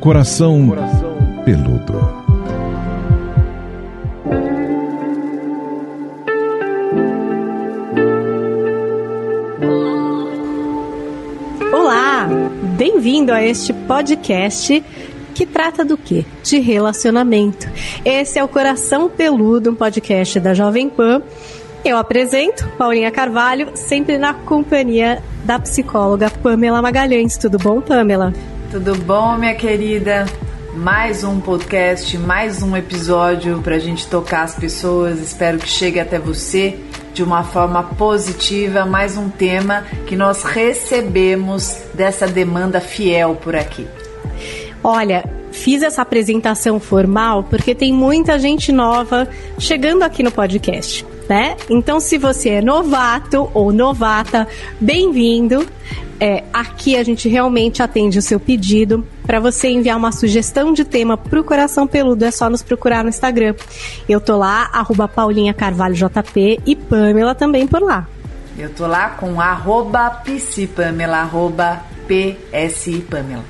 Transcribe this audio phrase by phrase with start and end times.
[0.00, 0.70] Coração
[1.44, 1.98] Peludo.
[11.72, 12.28] Olá,
[12.76, 14.84] bem-vindo a este podcast
[15.34, 16.24] que trata do quê?
[16.44, 17.68] De relacionamento.
[18.04, 21.22] Esse é o Coração Peludo, um podcast da Jovem Pan.
[21.84, 27.36] Eu apresento Paulinha Carvalho, sempre na companhia da psicóloga Pamela Magalhães.
[27.36, 28.32] Tudo bom, Pamela?
[28.70, 30.26] Tudo bom, minha querida?
[30.74, 35.20] Mais um podcast, mais um episódio para a gente tocar as pessoas.
[35.20, 36.78] Espero que chegue até você
[37.14, 38.84] de uma forma positiva.
[38.84, 43.88] Mais um tema que nós recebemos dessa demanda fiel por aqui.
[44.84, 49.26] Olha, fiz essa apresentação formal porque tem muita gente nova
[49.58, 51.06] chegando aqui no podcast.
[51.28, 51.56] Né?
[51.68, 54.48] Então, se você é novato ou novata,
[54.80, 55.66] bem-vindo.
[56.20, 59.06] É, aqui a gente realmente atende o seu pedido.
[59.24, 63.04] Para você enviar uma sugestão de tema para o Coração Peludo, é só nos procurar
[63.04, 63.54] no Instagram.
[64.08, 68.08] Eu tô lá, arroba Paulinha Carvalho JP e Pamela também por lá.
[68.56, 73.44] Eu tô lá com arroba psipamela, arroba PSI Pamela.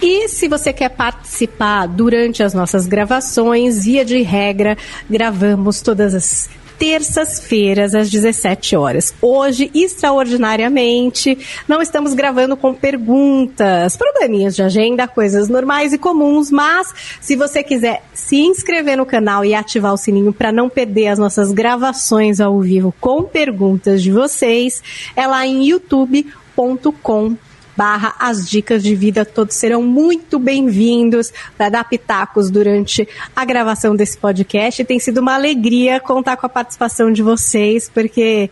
[0.00, 4.76] E se você quer participar durante as nossas gravações, via de regra,
[5.08, 6.48] gravamos todas as
[6.82, 9.14] terças-feiras às 17 horas.
[9.22, 16.92] Hoje, extraordinariamente, não estamos gravando com perguntas, probleminhas de agenda, coisas normais e comuns, mas
[17.20, 21.20] se você quiser se inscrever no canal e ativar o sininho para não perder as
[21.20, 24.82] nossas gravações ao vivo com perguntas de vocês,
[25.14, 27.36] é lá em youtube.com
[27.76, 29.24] barra as dicas de vida.
[29.24, 34.84] Todos serão muito bem-vindos para dar pitacos durante a gravação desse podcast.
[34.84, 38.50] Tem sido uma alegria contar com a participação de vocês, porque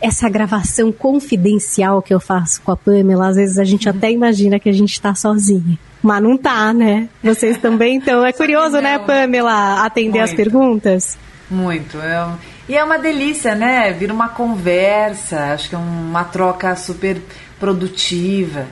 [0.00, 4.58] essa gravação confidencial que eu faço com a Pamela, às vezes a gente até imagina
[4.58, 5.78] que a gente está sozinha.
[6.02, 7.08] Mas não tá, né?
[7.22, 8.24] Vocês também estão.
[8.24, 10.30] É curioso, né, Pamela, atender Muito.
[10.30, 11.18] as perguntas?
[11.50, 12.00] Muito.
[12.00, 12.34] É um...
[12.68, 13.92] E é uma delícia, né?
[13.92, 17.20] Vira uma conversa, acho que é uma troca super
[17.60, 18.66] produtiva.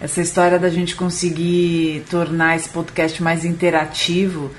[0.00, 4.50] Essa história da gente conseguir tornar esse podcast mais interativo,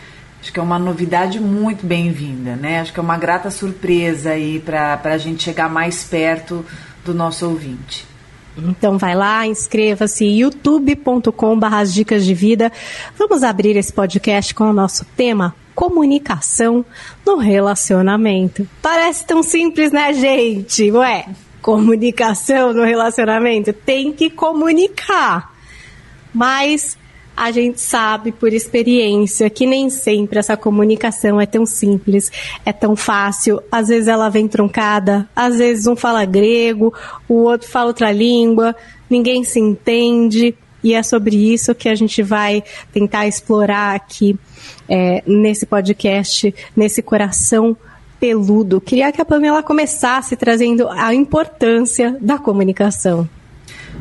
[0.41, 2.79] acho que é uma novidade muito bem-vinda, né?
[2.79, 6.65] Acho que é uma grata surpresa aí para a gente chegar mais perto
[7.03, 8.07] do nosso ouvinte.
[8.57, 12.71] Então vai lá, inscreva-se youtube.com/barra dicas de vida.
[13.17, 16.85] Vamos abrir esse podcast com o nosso tema comunicação
[17.25, 18.65] no relacionamento.
[18.81, 20.89] Parece tão simples, né, gente?
[20.89, 21.25] Ué,
[21.65, 25.51] comunicação no relacionamento tem que comunicar.
[26.31, 26.95] Mas
[27.35, 32.31] a gente sabe por experiência que nem sempre essa comunicação é tão simples,
[32.63, 33.59] é tão fácil.
[33.71, 36.93] Às vezes ela vem truncada, às vezes um fala grego,
[37.27, 38.75] o outro fala outra língua,
[39.09, 40.53] ninguém se entende.
[40.83, 44.37] E é sobre isso que a gente vai tentar explorar aqui
[44.87, 47.75] é, nesse podcast, nesse coração
[48.25, 48.81] peludo.
[48.81, 53.29] Queria que a Pamela começasse trazendo a importância da comunicação.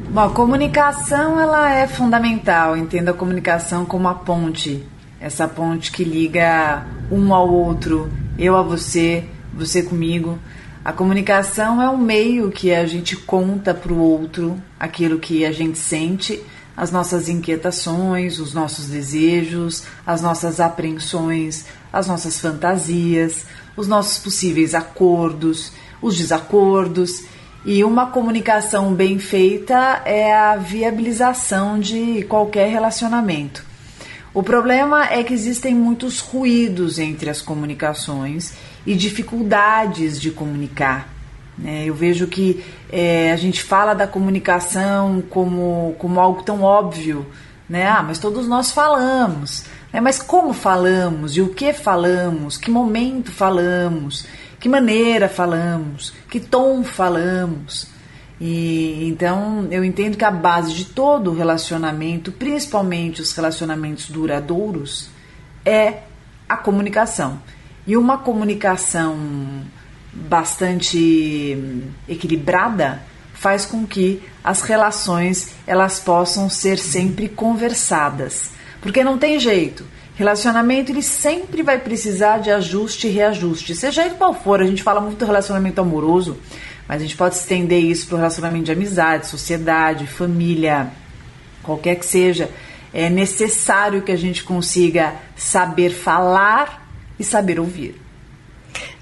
[0.09, 2.75] Bom, a comunicação ela é fundamental.
[2.75, 4.83] Entenda a comunicação como a ponte,
[5.21, 10.39] essa ponte que liga um ao outro, eu a você, você comigo.
[10.83, 15.53] A comunicação é um meio que a gente conta para o outro aquilo que a
[15.53, 16.43] gente sente
[16.77, 23.47] as nossas inquietações, os nossos desejos, as nossas apreensões, as nossas fantasias,
[23.77, 27.25] os nossos possíveis acordos, os desacordos.
[27.65, 33.65] E uma comunicação bem feita é a viabilização de qualquer relacionamento.
[34.35, 38.53] O problema é que existem muitos ruídos entre as comunicações
[38.85, 41.14] e dificuldades de comunicar.
[41.57, 41.85] Né?
[41.87, 47.27] Eu vejo que é, a gente fala da comunicação como, como algo tão óbvio,
[47.69, 47.87] né?
[47.87, 49.65] Ah, mas todos nós falamos.
[49.93, 50.01] Né?
[50.01, 51.37] Mas como falamos?
[51.37, 52.57] E o que falamos?
[52.57, 54.27] Que momento falamos?
[54.59, 56.13] Que maneira falamos?
[56.29, 57.87] Que tom falamos?
[58.41, 65.09] E então eu entendo que a base de todo relacionamento, principalmente os relacionamentos duradouros,
[65.65, 66.01] é
[66.49, 67.41] a comunicação.
[67.87, 69.17] E uma comunicação
[70.15, 71.59] bastante
[72.09, 73.03] equilibrada
[73.35, 79.85] faz com que as relações elas possam ser sempre conversadas, porque não tem jeito.
[80.15, 84.61] Relacionamento ele sempre vai precisar de ajuste e reajuste, seja ele qual for.
[84.61, 86.39] A gente fala muito do relacionamento amoroso,
[86.87, 90.91] mas a gente pode estender isso para o relacionamento de amizade, sociedade, família,
[91.63, 92.49] qualquer que seja.
[92.93, 96.89] É necessário que a gente consiga saber falar
[97.19, 98.04] e saber ouvir.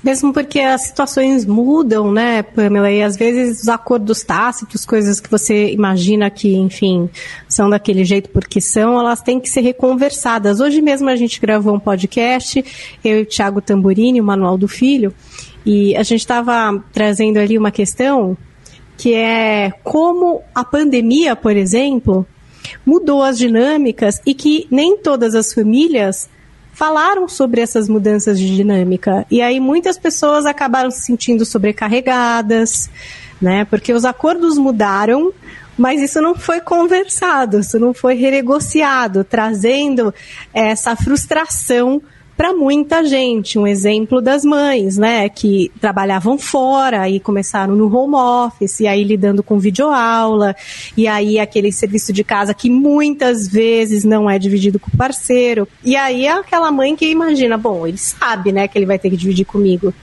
[0.02, 2.90] Mesmo porque as situações mudam, né, Pamela?
[2.90, 7.08] E às vezes os acordos tácitos, coisas que você imagina que, enfim,
[7.48, 10.60] são daquele jeito porque são, elas têm que ser reconversadas.
[10.60, 12.64] Hoje mesmo a gente gravou um podcast,
[13.04, 15.14] eu e o Thiago Tamburini, o Manual do Filho,
[15.64, 18.36] e a gente estava trazendo ali uma questão
[18.96, 22.26] que é como a pandemia, por exemplo,
[22.84, 26.28] mudou as dinâmicas e que nem todas as famílias
[26.72, 29.26] falaram sobre essas mudanças de dinâmica.
[29.30, 32.90] E aí muitas pessoas acabaram se sentindo sobrecarregadas,
[33.40, 33.64] né?
[33.64, 35.32] Porque os acordos mudaram,
[35.76, 40.12] mas isso não foi conversado, isso não foi renegociado, trazendo
[40.52, 42.02] essa frustração
[42.42, 43.56] para muita gente.
[43.56, 49.04] Um exemplo das mães, né, que trabalhavam fora e começaram no home office, e aí
[49.04, 50.52] lidando com videoaula,
[50.96, 55.68] e aí aquele serviço de casa que muitas vezes não é dividido com o parceiro.
[55.84, 59.08] E aí é aquela mãe que imagina, bom, ele sabe, né, que ele vai ter
[59.08, 59.94] que dividir comigo.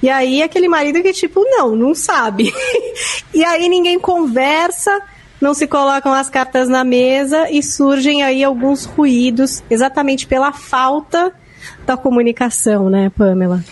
[0.00, 2.54] E aí aquele marido que tipo, não, não sabe.
[3.34, 4.96] e aí ninguém conversa,
[5.40, 11.34] não se colocam as cartas na mesa e surgem aí alguns ruídos exatamente pela falta
[11.86, 13.64] da comunicação, né, Pamela?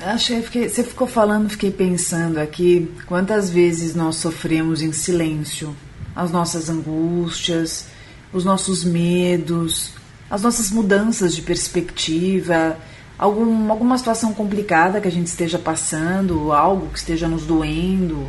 [0.00, 5.74] Achei, fiquei, você ficou falando, fiquei pensando aqui quantas vezes nós sofremos em silêncio
[6.14, 7.86] as nossas angústias,
[8.32, 9.92] os nossos medos,
[10.30, 12.76] as nossas mudanças de perspectiva,
[13.18, 18.28] algum, alguma situação complicada que a gente esteja passando, algo que esteja nos doendo,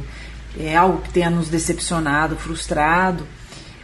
[0.57, 3.25] é algo que tenha nos decepcionado, frustrado.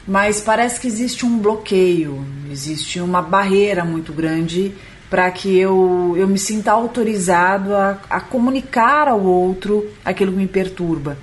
[0.07, 4.73] Mas parece que existe um bloqueio, existe uma barreira muito grande
[5.11, 10.47] para que eu, eu me sinta autorizado a, a comunicar ao outro aquilo que me
[10.47, 11.17] perturba.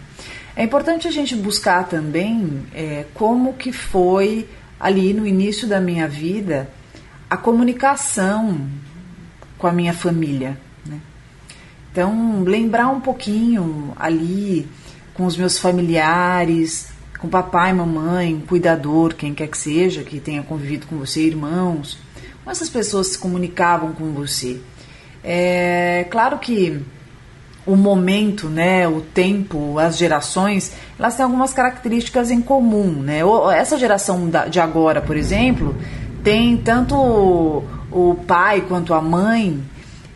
[0.54, 4.46] É importante a gente buscar também é, como que foi
[4.78, 6.68] ali no início da minha vida
[7.30, 8.60] a comunicação
[9.56, 10.60] com a minha família.
[10.84, 11.00] Né?
[11.90, 14.68] Então, lembrar um pouquinho ali
[15.14, 20.86] com os meus familiares, com papai, mamãe, cuidador, quem quer que seja, que tenha convivido
[20.86, 21.98] com você, irmãos,
[22.48, 24.58] como essas pessoas se comunicavam com você?
[25.22, 26.80] É claro que
[27.66, 33.20] o momento, né, o tempo, as gerações, elas têm algumas características em comum, né?
[33.54, 35.76] Essa geração de agora, por exemplo,
[36.24, 39.62] tem tanto o pai quanto a mãe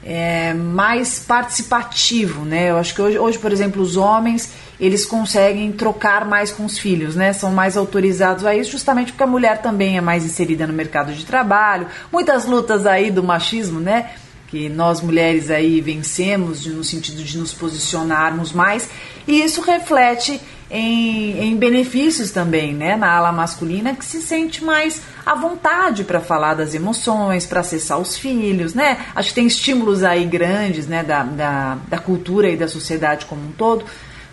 [0.03, 2.71] é, mais participativo, né?
[2.71, 6.77] Eu acho que hoje, hoje, por exemplo, os homens eles conseguem trocar mais com os
[6.77, 7.33] filhos, né?
[7.33, 11.13] São mais autorizados a isso, justamente porque a mulher também é mais inserida no mercado
[11.13, 11.87] de trabalho.
[12.11, 14.11] Muitas lutas aí do machismo, né?
[14.49, 18.89] Que nós mulheres aí vencemos no sentido de nos posicionarmos mais,
[19.27, 25.01] e isso reflete em, em benefícios também, né, na ala masculina, que se sente mais
[25.25, 28.99] à vontade para falar das emoções, para acessar os filhos, né?
[29.15, 33.43] Acho que tem estímulos aí grandes, né, da, da, da cultura e da sociedade como
[33.43, 33.85] um todo,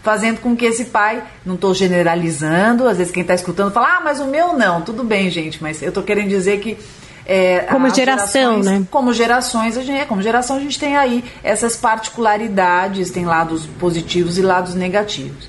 [0.02, 4.02] fazendo com que esse pai, não estou generalizando, às vezes quem está escutando fala, ah,
[4.04, 6.78] mas o meu não, tudo bem, gente, mas eu estou querendo dizer que
[7.26, 8.88] é, como geração, né?
[8.90, 13.68] Como gerações, a gente, é, como geração a gente tem aí essas particularidades, tem lados
[13.80, 15.48] positivos e lados negativos.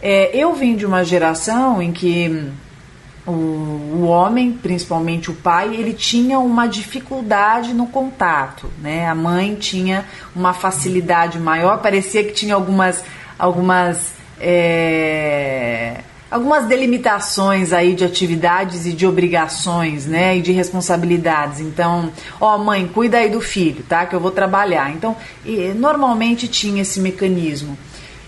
[0.00, 2.50] É, eu vim de uma geração em que
[3.26, 9.06] o, o, homem, principalmente o pai, ele tinha uma dificuldade no contato, né?
[9.06, 13.04] A mãe tinha uma facilidade maior, parecia que tinha algumas,
[13.38, 15.98] algumas, é,
[16.30, 20.36] algumas delimitações aí de atividades e de obrigações, né?
[20.36, 21.60] E de responsabilidades.
[21.60, 24.06] Então, ó, mãe, cuida aí do filho, tá?
[24.06, 24.90] Que eu vou trabalhar.
[24.90, 25.16] Então,
[25.76, 27.78] normalmente tinha esse mecanismo.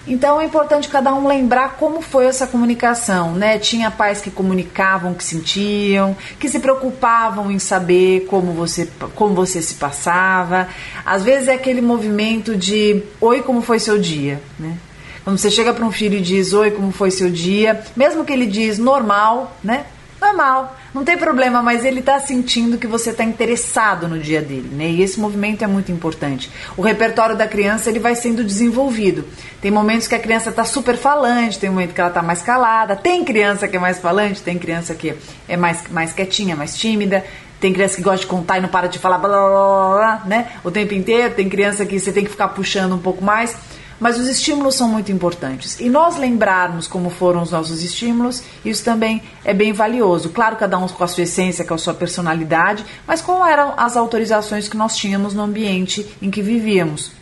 [0.07, 3.59] Então é importante cada um lembrar como foi essa comunicação, né?
[3.59, 9.35] Tinha pais que comunicavam o que sentiam, que se preocupavam em saber como você, como
[9.35, 10.69] você se passava.
[11.05, 14.77] Às vezes é aquele movimento de oi, como foi seu dia, né?
[15.25, 18.33] Quando você chega para um filho e diz oi, como foi seu dia, mesmo que
[18.33, 19.85] ele diz normal, né?
[20.21, 24.69] Normal, não tem problema, mas ele está sentindo que você está interessado no dia dele,
[24.71, 24.87] né?
[24.91, 26.51] E esse movimento é muito importante.
[26.77, 29.25] O repertório da criança ele vai sendo desenvolvido.
[29.63, 32.97] Tem momentos que a criança está super falante, tem momento que ela está mais calada.
[32.97, 35.15] Tem criança que é mais falante, tem criança que
[35.49, 37.25] é mais, mais quietinha, mais tímida.
[37.59, 40.23] Tem criança que gosta de contar e não para de falar blá, blá, blá, blá
[40.27, 40.49] né?
[40.63, 41.35] O tempo inteiro.
[41.35, 43.57] Tem criança que você tem que ficar puxando um pouco mais.
[44.01, 45.79] Mas os estímulos são muito importantes.
[45.79, 50.31] E nós lembrarmos como foram os nossos estímulos, isso também é bem valioso.
[50.31, 53.99] Claro, cada um com a sua essência, com a sua personalidade, mas qual eram as
[53.99, 57.20] autorizações que nós tínhamos no ambiente em que vivíamos.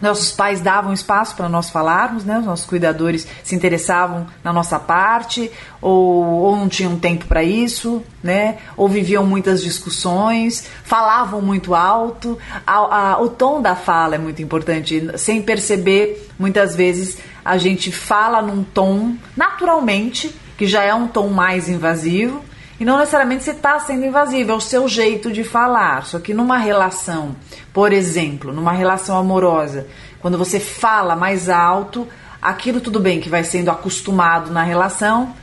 [0.00, 2.38] Nossos pais davam espaço para nós falarmos, né?
[2.38, 8.02] Os nossos cuidadores se interessavam na nossa parte, ou, ou não tinham tempo para isso,
[8.22, 8.58] né?
[8.76, 12.38] Ou viviam muitas discussões, falavam muito alto.
[12.66, 15.10] A, a, o tom da fala é muito importante.
[15.18, 21.28] Sem perceber, muitas vezes a gente fala num tom naturalmente, que já é um tom
[21.28, 22.42] mais invasivo,
[22.80, 26.06] e não necessariamente você está sendo invasivo, é o seu jeito de falar.
[26.06, 27.36] Só que numa relação,
[27.74, 29.86] por exemplo, numa relação amorosa,
[30.18, 32.08] quando você fala mais alto,
[32.40, 35.36] aquilo tudo bem que vai sendo acostumado na relação,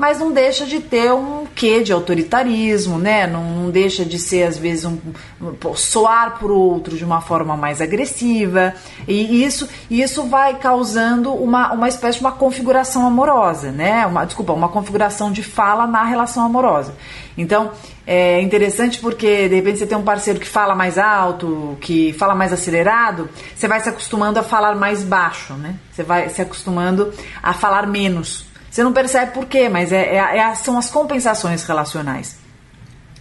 [0.00, 3.26] mas não deixa de ter um quê de autoritarismo, né?
[3.26, 4.96] Não, não deixa de ser, às vezes, um,
[5.38, 8.72] um soar o outro de uma forma mais agressiva.
[9.06, 14.06] E isso, isso vai causando uma, uma espécie de uma configuração amorosa, né?
[14.06, 16.94] Uma, desculpa, uma configuração de fala na relação amorosa.
[17.36, 17.70] Então,
[18.06, 22.34] é interessante porque, de repente, você tem um parceiro que fala mais alto, que fala
[22.34, 25.74] mais acelerado, você vai se acostumando a falar mais baixo, né?
[25.92, 28.49] Você vai se acostumando a falar menos.
[28.70, 32.36] Você não percebe por quê, mas é, é, é, são as compensações relacionais.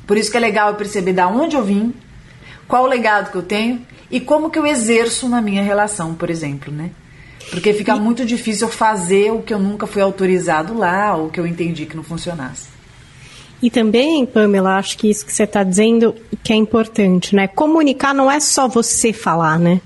[0.05, 1.93] Por isso que é legal eu perceber da onde eu vim,
[2.67, 6.29] qual o legado que eu tenho e como que eu exerço na minha relação, por
[6.29, 6.91] exemplo, né?
[7.49, 7.99] Porque fica e...
[7.99, 11.95] muito difícil fazer o que eu nunca fui autorizado lá ou que eu entendi que
[11.95, 12.67] não funcionasse.
[13.61, 17.47] E também, Pamela, acho que isso que você está dizendo que é importante, né?
[17.47, 19.81] Comunicar não é só você falar, né?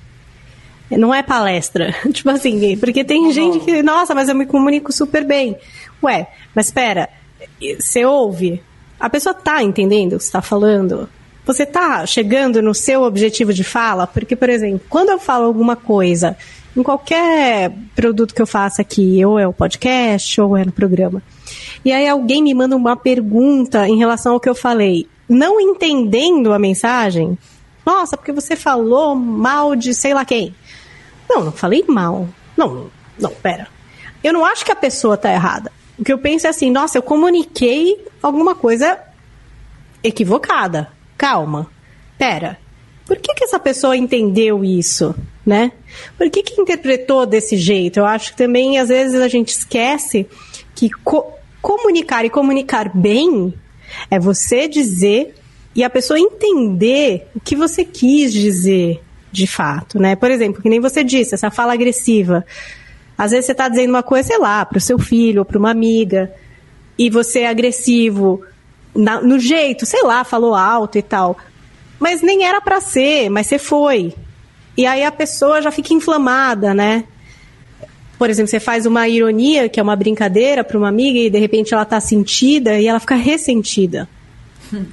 [0.97, 1.93] Não é palestra.
[2.11, 5.57] tipo assim, porque tem gente que, nossa, mas eu me comunico super bem.
[6.01, 7.09] Ué, mas espera,
[7.79, 8.61] você ouve?
[8.99, 11.09] A pessoa tá entendendo o que está falando?
[11.45, 14.07] Você tá chegando no seu objetivo de fala?
[14.07, 16.37] Porque, por exemplo, quando eu falo alguma coisa
[16.75, 21.21] em qualquer produto que eu faça aqui, ou é o podcast, ou é no programa,
[21.83, 26.53] e aí alguém me manda uma pergunta em relação ao que eu falei, não entendendo
[26.53, 27.37] a mensagem,
[27.85, 30.55] nossa, porque você falou mal de sei lá quem.
[31.29, 32.27] Não, não falei mal.
[32.55, 32.89] Não,
[33.19, 33.67] não, pera.
[34.23, 35.71] Eu não acho que a pessoa tá errada.
[35.97, 38.99] O que eu penso é assim, nossa, eu comuniquei alguma coisa
[40.03, 40.91] equivocada.
[41.17, 41.69] Calma.
[42.17, 42.57] Pera.
[43.05, 45.13] Por que, que essa pessoa entendeu isso,
[45.45, 45.73] né?
[46.17, 47.99] Por que, que interpretou desse jeito?
[47.99, 50.27] Eu acho que também, às vezes, a gente esquece
[50.73, 53.53] que co comunicar e comunicar bem
[54.11, 55.33] é você dizer
[55.73, 59.01] e a pessoa entender o que você quis dizer,
[59.33, 60.15] de fato, né?
[60.15, 62.45] Por exemplo, que nem você disse, essa fala agressiva.
[63.17, 65.57] Às vezes você está dizendo uma coisa, sei lá, para o seu filho ou para
[65.57, 66.31] uma amiga,
[66.97, 68.41] e você é agressivo
[68.95, 71.35] na, no jeito, sei lá, falou alto e tal.
[71.99, 74.13] Mas nem era para ser, mas você foi.
[74.77, 77.05] E aí a pessoa já fica inflamada, né?
[78.19, 81.39] Por exemplo, você faz uma ironia, que é uma brincadeira para uma amiga, e de
[81.39, 84.07] repente ela está sentida e ela fica ressentida.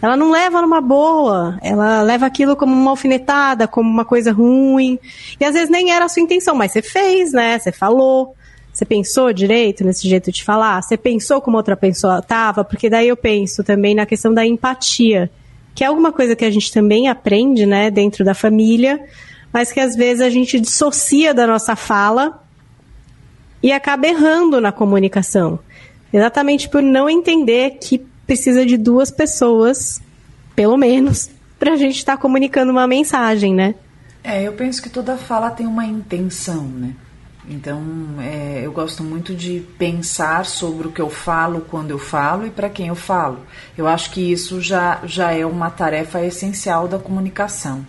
[0.03, 4.99] Ela não leva numa boa, ela leva aquilo como uma alfinetada, como uma coisa ruim.
[5.39, 7.59] E às vezes nem era a sua intenção, mas você fez, né?
[7.59, 8.35] Você falou.
[8.73, 10.81] Você pensou direito nesse jeito de falar?
[10.81, 12.63] Você pensou como outra pessoa estava?
[12.63, 15.29] Porque daí eu penso também na questão da empatia,
[15.75, 19.01] que é alguma coisa que a gente também aprende, né, dentro da família,
[19.53, 22.41] mas que às vezes a gente dissocia da nossa fala
[23.61, 25.59] e acaba errando na comunicação.
[26.13, 27.99] Exatamente por não entender que
[28.31, 30.01] precisa de duas pessoas,
[30.55, 33.75] pelo menos, para a gente estar tá comunicando uma mensagem, né?
[34.23, 36.95] É, eu penso que toda fala tem uma intenção, né?
[37.49, 37.83] Então,
[38.21, 42.51] é, eu gosto muito de pensar sobre o que eu falo quando eu falo e
[42.51, 43.41] para quem eu falo.
[43.77, 47.85] Eu acho que isso já, já é uma tarefa essencial da comunicação.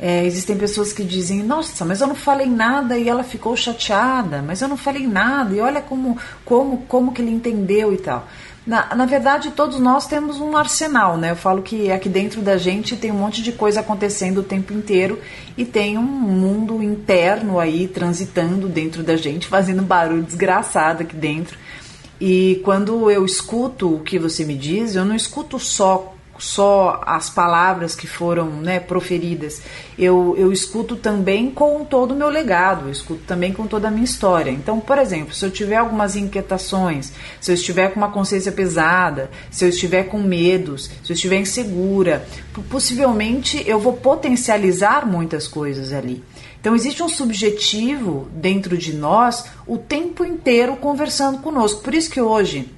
[0.00, 4.40] É, existem pessoas que dizem, nossa, mas eu não falei nada e ela ficou chateada,
[4.40, 8.26] mas eu não falei nada e olha como, como, como que ele entendeu e tal.
[8.64, 11.32] Na, na verdade, todos nós temos um arsenal, né?
[11.32, 14.72] Eu falo que aqui dentro da gente tem um monte de coisa acontecendo o tempo
[14.72, 15.20] inteiro
[15.56, 21.58] e tem um mundo interno aí transitando dentro da gente, fazendo barulho desgraçado aqui dentro.
[22.20, 27.30] E quando eu escuto o que você me diz, eu não escuto só só as
[27.30, 29.62] palavras que foram né, proferidas.
[29.96, 33.90] Eu, eu escuto também com todo o meu legado, eu escuto também com toda a
[33.92, 34.50] minha história.
[34.50, 39.30] Então, por exemplo, se eu tiver algumas inquietações, se eu estiver com uma consciência pesada,
[39.52, 42.26] se eu estiver com medos, se eu estiver insegura,
[42.68, 46.24] possivelmente eu vou potencializar muitas coisas ali.
[46.60, 51.82] Então, existe um subjetivo dentro de nós o tempo inteiro conversando conosco.
[51.82, 52.68] Por isso que hoje,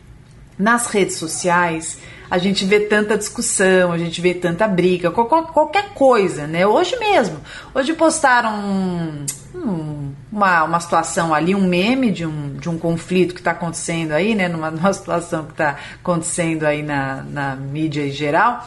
[0.59, 1.99] nas redes sociais,
[2.31, 6.67] a gente vê tanta discussão, a gente vê tanta briga, qualquer coisa, né?
[6.67, 7.39] Hoje mesmo.
[7.75, 13.35] Hoje postaram um, um, uma, uma situação ali, um meme de um, de um conflito
[13.35, 14.49] que está acontecendo aí, né?
[14.49, 18.67] Numa, numa situação que está acontecendo aí na, na mídia em geral.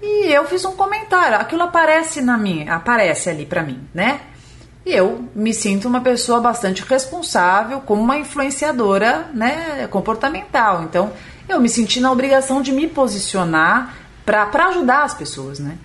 [0.00, 4.20] E eu fiz um comentário, aquilo aparece na minha, aparece ali para mim, né?
[4.88, 10.82] E eu me sinto uma pessoa bastante responsável, como uma influenciadora né, comportamental.
[10.82, 11.12] Então,
[11.46, 15.76] eu me senti na obrigação de me posicionar para ajudar as pessoas, né?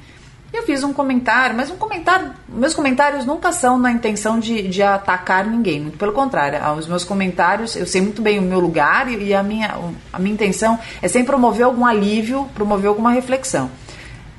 [0.53, 2.31] Eu fiz um comentário, mas um comentário.
[2.47, 6.61] Meus comentários nunca são na intenção de, de atacar ninguém, muito pelo contrário.
[6.77, 9.75] Os meus comentários, eu sei muito bem o meu lugar e, e a, minha,
[10.13, 13.69] a minha intenção é sempre promover algum alívio, promover alguma reflexão.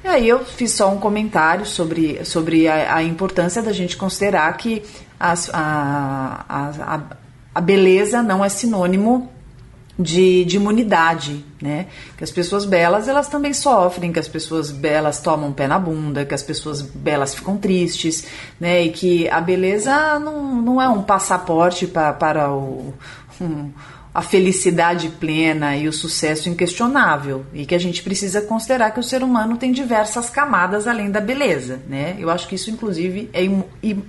[0.05, 4.55] E aí eu fiz só um comentário sobre, sobre a, a importância da gente considerar
[4.59, 4.83] que
[5.19, 7.01] as, a, a,
[7.55, 9.33] a beleza não é sinônimo
[9.99, 11.87] de, de imunidade, né?
[12.19, 16.27] Que as pessoas belas elas também sofrem, que as pessoas belas tomam pé na bunda,
[16.27, 18.27] que as pessoas belas ficam tristes,
[18.61, 18.83] né?
[18.83, 22.93] E que a beleza não, não é um passaporte pra, para o,
[23.41, 23.71] um,
[24.15, 29.03] a felicidade plena e o sucesso inquestionável e que a gente precisa considerar que o
[29.03, 32.15] ser humano tem diversas camadas além da beleza, né?
[32.17, 33.43] Eu acho que isso inclusive é,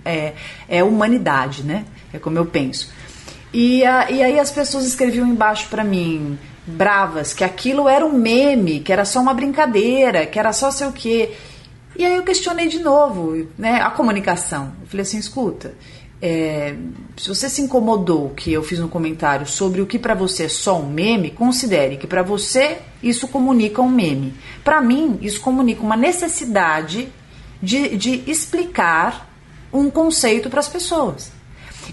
[0.06, 0.34] é,
[0.70, 1.86] é humanidade, né?
[2.14, 2.94] É como eu penso.
[3.52, 8.14] E, a, e aí as pessoas escreviam embaixo para mim, bravas, que aquilo era um
[8.14, 11.32] meme, que era só uma brincadeira, que era só sei o quê.
[11.98, 14.74] E aí eu questionei de novo, né, a comunicação.
[14.82, 15.74] Eu falei assim, escuta,
[16.28, 16.76] é,
[17.16, 20.50] se você se incomodou que eu fiz um comentário sobre o que para você é
[20.50, 24.34] só um meme, considere que para você isso comunica um meme.
[24.64, 27.10] Para mim, isso comunica uma necessidade
[27.62, 29.30] de, de explicar
[29.72, 31.32] um conceito para as pessoas.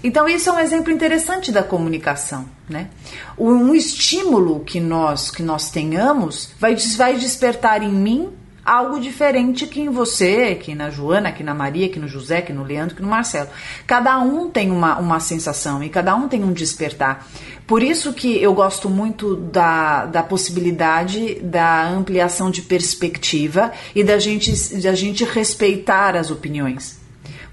[0.03, 2.49] Então, isso é um exemplo interessante da comunicação.
[2.67, 2.89] Né?
[3.37, 8.33] Um estímulo que nós, que nós tenhamos vai, vai despertar em mim
[8.65, 12.53] algo diferente que em você, que na Joana, que na Maria, que no José, que
[12.53, 13.49] no Leandro, que no Marcelo.
[13.85, 17.27] Cada um tem uma, uma sensação e cada um tem um despertar.
[17.67, 24.17] Por isso que eu gosto muito da, da possibilidade da ampliação de perspectiva e da
[24.17, 26.99] gente, da gente respeitar as opiniões.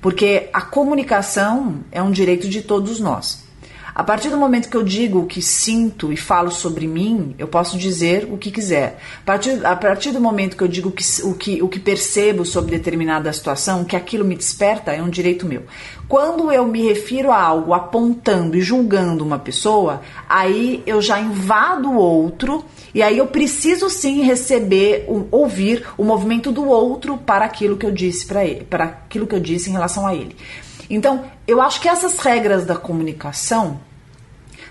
[0.00, 3.49] Porque a comunicação é um direito de todos nós.
[3.94, 7.48] A partir do momento que eu digo o que sinto e falo sobre mim, eu
[7.48, 9.00] posso dizer o que quiser.
[9.22, 12.44] A partir, a partir do momento que eu digo que, o, que, o que percebo
[12.44, 15.64] sobre determinada situação, que aquilo me desperta, é um direito meu.
[16.08, 21.90] Quando eu me refiro a algo apontando e julgando uma pessoa, aí eu já invado
[21.90, 27.44] o outro e aí eu preciso sim receber, um, ouvir o movimento do outro para
[27.44, 30.36] aquilo que eu disse para ele, para aquilo que eu disse em relação a ele.
[30.90, 33.80] Então, eu acho que essas regras da comunicação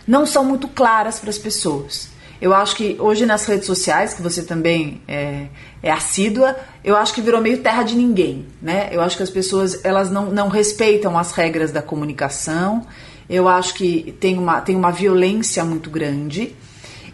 [0.07, 2.07] não são muito claras para as pessoas.
[2.41, 5.47] Eu acho que hoje nas redes sociais, que você também é,
[5.83, 8.87] é, assídua, eu acho que virou meio terra de ninguém, né?
[8.93, 12.85] Eu acho que as pessoas elas não, não respeitam as regras da comunicação.
[13.29, 16.55] Eu acho que tem uma, tem uma violência muito grande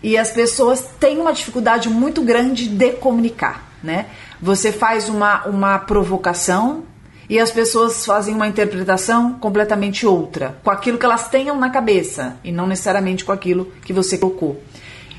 [0.04, 4.06] e as pessoas têm uma dificuldade muito grande de comunicar, né?
[4.40, 6.84] Você faz uma, uma provocação
[7.30, 12.38] e as pessoas fazem uma interpretação completamente outra, com aquilo que elas tenham na cabeça
[12.44, 14.62] e não necessariamente com aquilo que você colocou.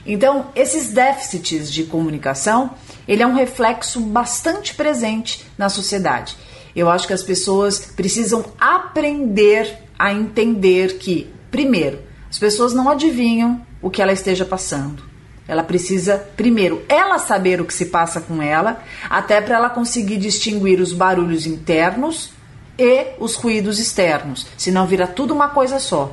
[0.07, 2.71] Então, esses déficits de comunicação,
[3.09, 6.37] ele é um reflexo bastante presente na sociedade.
[6.77, 11.99] Eu acho que as pessoas precisam aprender a entender que, primeiro,
[12.31, 15.03] as pessoas não adivinham o que ela esteja passando.
[15.49, 20.19] Ela precisa, primeiro, ela saber o que se passa com ela, até para ela conseguir
[20.19, 22.31] distinguir os barulhos internos
[22.79, 26.13] e os ruídos externos, senão vira tudo uma coisa só.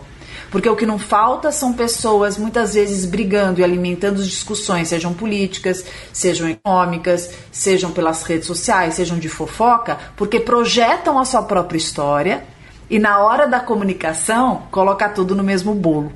[0.50, 5.84] Porque o que não falta são pessoas muitas vezes brigando e alimentando discussões, sejam políticas,
[6.14, 12.46] sejam econômicas, sejam pelas redes sociais, sejam de fofoca, porque projetam a sua própria história
[12.88, 16.14] e na hora da comunicação coloca tudo no mesmo bolo.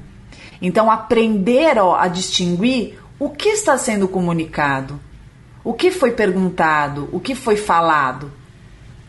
[0.62, 5.00] Então aprender ó, a distinguir o que está sendo comunicado,
[5.64, 8.32] o que foi perguntado, o que foi falado.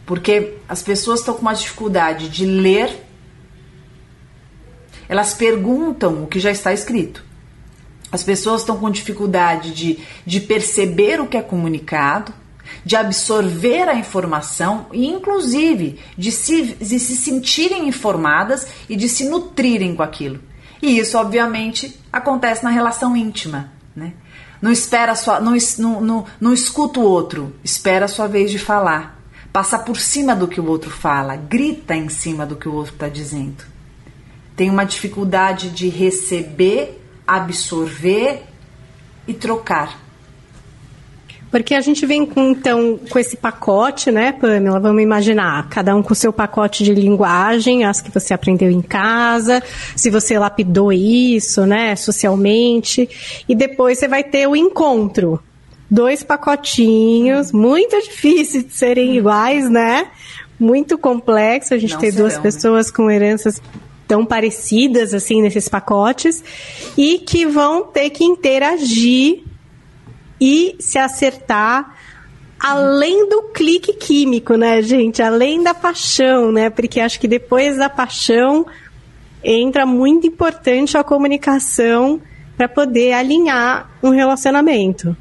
[0.07, 3.09] Porque as pessoas estão com uma dificuldade de ler
[5.09, 7.25] elas perguntam o que já está escrito.
[8.13, 12.33] As pessoas estão com dificuldade de, de perceber o que é comunicado,
[12.85, 19.29] de absorver a informação e, inclusive, de se, de se sentirem informadas e de se
[19.29, 20.41] nutrirem com aquilo.
[20.81, 23.73] E isso, obviamente, acontece na relação íntima.
[23.99, 24.15] Né?
[24.63, 28.59] Não espera sua, não, não, não, não escuta o outro, espera a sua vez de
[28.59, 29.21] falar.
[29.53, 32.93] Passa por cima do que o outro fala, grita em cima do que o outro
[32.95, 33.79] está dizendo
[34.59, 38.43] tem uma dificuldade de receber, absorver
[39.25, 39.97] e trocar.
[41.51, 44.79] Porque a gente vem com, então, com esse pacote, né, Pamela?
[44.79, 48.83] Vamos imaginar, cada um com o seu pacote de linguagem, as que você aprendeu em
[48.83, 49.63] casa,
[49.97, 53.09] se você lapidou isso, né, socialmente,
[53.49, 55.41] e depois você vai ter o encontro.
[55.91, 60.09] Dois pacotinhos, muito difíceis de serem iguais, né?
[60.59, 61.75] muito complexo.
[61.75, 62.43] A gente Não tem serão, duas né?
[62.43, 63.63] pessoas com heranças
[64.07, 66.43] tão parecidas assim nesses pacotes
[66.97, 69.43] e que vão ter que interagir
[70.41, 71.97] e se acertar
[72.59, 75.23] além do clique químico, né, gente?
[75.23, 76.71] Além da paixão, né?
[76.71, 78.67] Porque acho que depois da paixão
[79.43, 82.21] entra muito importante a comunicação
[82.57, 85.17] para poder alinhar um relacionamento.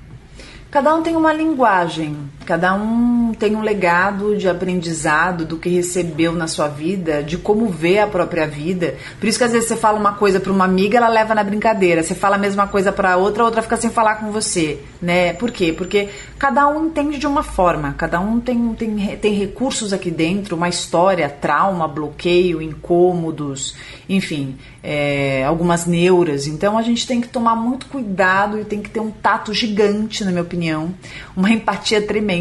[0.72, 6.32] Cada um tem uma linguagem, cada um tem um legado de aprendizado do que recebeu
[6.32, 8.96] na sua vida, de como vê a própria vida.
[9.20, 11.44] Por isso que às vezes você fala uma coisa para uma amiga, ela leva na
[11.44, 12.04] brincadeira.
[12.04, 15.34] Você fala a mesma coisa para outra, a outra fica sem falar com você, né?
[15.34, 15.74] Por quê?
[15.74, 20.56] Porque cada um entende de uma forma, cada um tem, tem, tem recursos aqui dentro,
[20.56, 23.76] uma história, trauma, bloqueio, incômodos,
[24.08, 26.48] enfim, é, algumas neuras.
[26.48, 30.24] Então a gente tem que tomar muito cuidado e tem que ter um tato gigante,
[30.24, 30.94] na minha opinião opinião,
[31.36, 32.37] uma empatia tremenda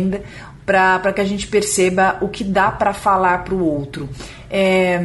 [0.65, 4.09] para que a gente perceba o que dá para falar para o outro.
[4.51, 4.99] É,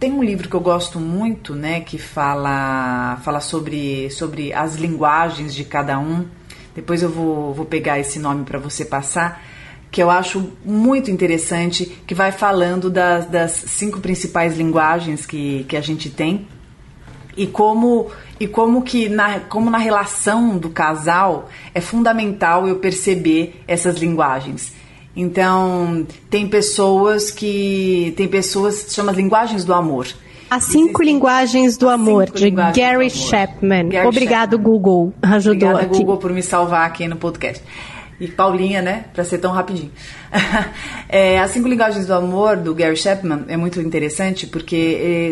[0.00, 5.54] tem um livro que eu gosto muito, né, que fala, fala sobre, sobre as linguagens
[5.54, 6.26] de cada um.
[6.74, 9.42] Depois eu vou, vou pegar esse nome para você passar,
[9.90, 15.76] que eu acho muito interessante, que vai falando das, das cinco principais linguagens que, que
[15.76, 16.46] a gente tem
[17.36, 23.62] e como e como que na, como na relação do casal é fundamental eu perceber
[23.66, 24.72] essas linguagens.
[25.14, 30.06] Então, tem pessoas que tem pessoas que chamam as linguagens do amor.
[30.50, 33.88] As cinco linguagens do amor, de Gary Chapman.
[33.88, 34.70] Gary Obrigado, Chapman.
[34.70, 35.14] Google.
[35.22, 35.98] Ajudou Obrigada, aqui.
[35.98, 37.62] Google, por me salvar aqui no podcast.
[38.22, 39.06] E Paulinha, né?
[39.12, 39.90] Pra ser tão rapidinho.
[41.08, 44.76] é, As Cinco Linguagens do Amor, do Gary Chapman, é muito interessante porque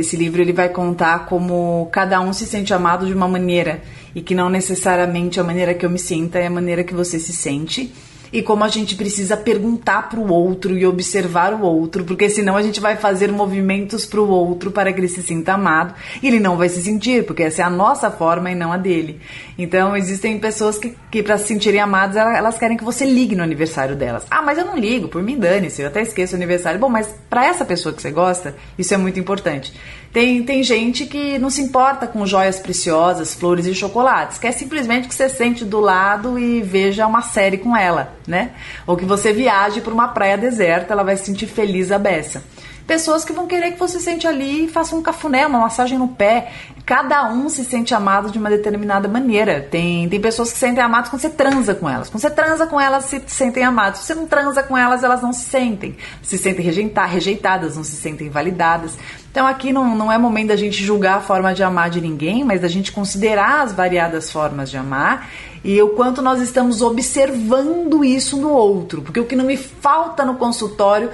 [0.00, 3.80] esse livro ele vai contar como cada um se sente amado de uma maneira
[4.12, 7.20] e que não necessariamente a maneira que eu me sinta é a maneira que você
[7.20, 7.92] se sente
[8.32, 12.56] e como a gente precisa perguntar para o outro e observar o outro, porque senão
[12.56, 16.28] a gente vai fazer movimentos para o outro para que ele se sinta amado e
[16.28, 19.20] ele não vai se sentir, porque essa é a nossa forma e não a dele.
[19.58, 23.42] Então existem pessoas que, que para se sentirem amadas, elas querem que você ligue no
[23.42, 24.26] aniversário delas.
[24.30, 26.78] Ah, mas eu não ligo, por mim dane-se, eu até esqueço o aniversário.
[26.78, 29.72] Bom, mas para essa pessoa que você gosta, isso é muito importante.
[30.12, 35.06] Tem, tem gente que não se importa com joias preciosas, flores e chocolates, quer simplesmente
[35.06, 38.50] que você sente do lado e veja uma série com ela, né?
[38.86, 42.42] Ou que você viaje para uma praia deserta, ela vai se sentir feliz a beça
[42.90, 46.08] pessoas que vão querer que você sente ali e faça um cafuné, uma massagem no
[46.08, 46.50] pé.
[46.84, 49.60] Cada um se sente amado de uma determinada maneira.
[49.60, 52.10] Tem, tem pessoas que se sentem amadas quando você transa com elas.
[52.10, 54.00] Quando você transa com elas, se sentem amadas.
[54.00, 55.96] Se você não transa com elas, elas não se sentem.
[56.20, 58.98] Se sentem rejeitadas, não se sentem validadas.
[59.30, 62.42] Então aqui não, não é momento da gente julgar a forma de amar de ninguém,
[62.42, 65.30] mas da gente considerar as variadas formas de amar
[65.62, 69.02] e o quanto nós estamos observando isso no outro.
[69.02, 71.10] Porque o que não me falta no consultório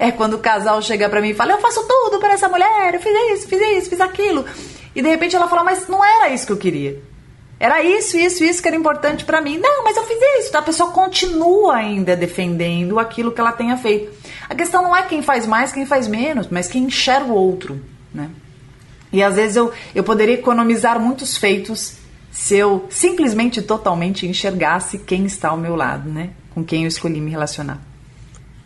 [0.00, 2.94] é quando o casal chega para mim e fala: Eu faço tudo para essa mulher,
[2.94, 4.46] eu fiz isso, fiz isso, fiz aquilo.
[4.96, 7.00] E de repente ela fala: Mas não era isso que eu queria.
[7.60, 9.58] Era isso, isso, isso que era importante para mim.
[9.58, 10.56] Não, mas eu fiz isso.
[10.56, 14.10] A pessoa continua ainda defendendo aquilo que ela tenha feito.
[14.48, 17.78] A questão não é quem faz mais, quem faz menos, mas quem enxerga o outro,
[18.14, 18.30] né?
[19.12, 21.96] E às vezes eu, eu poderia economizar muitos feitos
[22.32, 26.30] se eu simplesmente totalmente enxergasse quem está ao meu lado, né?
[26.54, 27.89] Com quem eu escolhi me relacionar.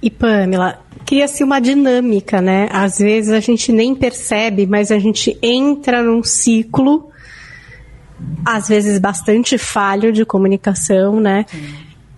[0.05, 2.69] E Pamela, cria-se uma dinâmica, né?
[2.71, 7.09] Às vezes a gente nem percebe, mas a gente entra num ciclo,
[8.45, 11.47] às vezes bastante falho de comunicação, né?
[11.49, 11.75] Sim.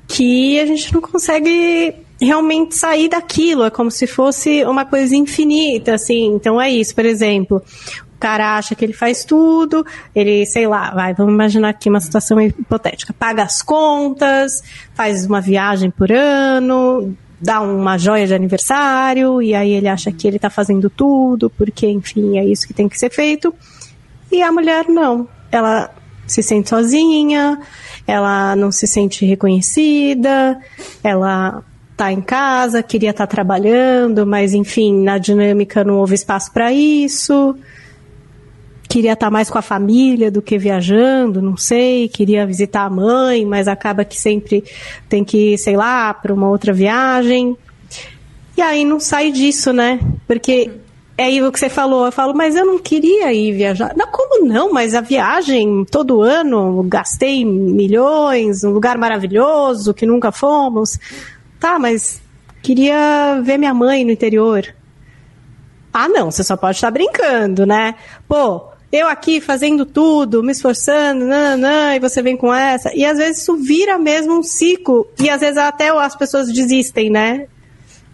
[0.09, 5.95] Que a gente não consegue realmente sair daquilo, é como se fosse uma coisa infinita,
[5.95, 6.35] assim.
[6.35, 7.63] Então é isso, por exemplo,
[8.17, 12.01] o cara acha que ele faz tudo, ele, sei lá, vai, vamos imaginar aqui uma
[12.01, 14.61] situação hipotética, paga as contas,
[14.93, 20.27] faz uma viagem por ano, dá uma joia de aniversário e aí ele acha que
[20.27, 23.55] ele está fazendo tudo porque, enfim, é isso que tem que ser feito.
[24.31, 25.29] E a mulher não.
[25.51, 25.91] Ela
[26.27, 27.61] se sente sozinha,
[28.07, 30.59] ela não se sente reconhecida,
[31.03, 31.63] ela
[31.97, 36.73] tá em casa, queria estar tá trabalhando, mas enfim, na dinâmica não houve espaço para
[36.73, 37.57] isso
[38.97, 43.45] queria estar mais com a família do que viajando, não sei, queria visitar a mãe,
[43.45, 44.65] mas acaba que sempre
[45.07, 47.55] tem que, sei lá, para uma outra viagem.
[48.57, 50.01] E aí não sai disso, né?
[50.27, 50.71] Porque
[51.19, 53.93] é aí o que você falou, eu falo, mas eu não queria ir viajar.
[53.95, 54.73] Não, como não?
[54.73, 60.99] Mas a viagem, todo ano, gastei milhões, um lugar maravilhoso que nunca fomos.
[61.61, 62.23] Tá, mas
[62.63, 64.65] queria ver minha mãe no interior.
[65.93, 67.95] Ah, não, você só pode estar brincando, né?
[68.27, 72.95] Pô, eu aqui fazendo tudo, me esforçando, nanã, e você vem com essa.
[72.95, 75.07] E às vezes isso vira mesmo um ciclo.
[75.19, 77.47] E às vezes até as pessoas desistem, né?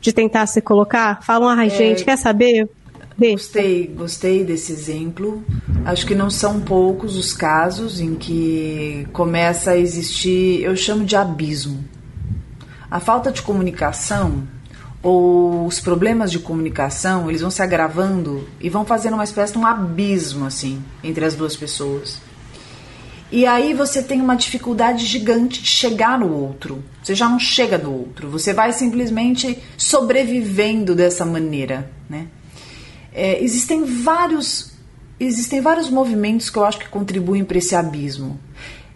[0.02, 1.22] de tentar se colocar?
[1.22, 2.68] Falam, ai, é, gente, quer saber?
[3.16, 5.44] Gostei, gostei desse exemplo.
[5.84, 11.14] Acho que não são poucos os casos em que começa a existir, eu chamo de
[11.14, 11.84] abismo.
[12.90, 14.42] A falta de comunicação
[15.02, 19.66] os problemas de comunicação, eles vão se agravando e vão fazendo uma espécie de um
[19.66, 22.20] abismo assim entre as duas pessoas.
[23.30, 26.84] E aí você tem uma dificuldade gigante de chegar no outro.
[27.02, 32.28] Você já não chega no outro, você vai simplesmente sobrevivendo dessa maneira, né?
[33.12, 34.72] É, existem vários
[35.18, 38.38] existem vários movimentos que eu acho que contribuem para esse abismo.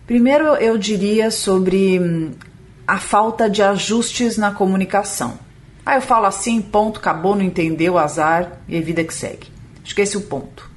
[0.06, 2.32] Primeiro, eu diria sobre hum,
[2.86, 5.45] a falta de ajustes na comunicação.
[5.86, 9.46] Aí eu falo assim, ponto, acabou, não entendeu, azar e a vida que segue.
[9.84, 10.68] Acho que esse é o ponto.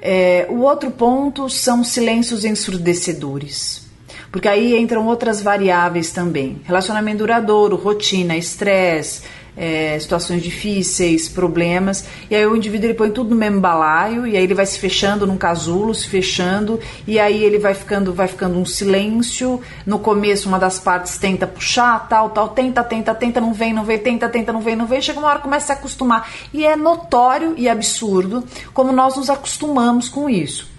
[0.00, 3.86] É, o outro ponto são silêncios ensurdecedores.
[4.32, 6.60] Porque aí entram outras variáveis também.
[6.64, 9.22] Relacionamento duradouro, rotina, estresse,
[9.58, 14.36] é, situações difíceis, problemas, e aí o indivíduo ele põe tudo no mesmo balaio, e
[14.36, 18.28] aí ele vai se fechando num casulo, se fechando, e aí ele vai ficando, vai
[18.28, 19.60] ficando um silêncio.
[19.84, 23.84] No começo, uma das partes tenta puxar, tal, tal, tenta, tenta, tenta, não vem, não
[23.84, 26.30] vem, tenta, tenta, não vem, não vem, chega uma hora começa a se acostumar.
[26.54, 30.70] E é notório e absurdo como nós nos acostumamos com isso.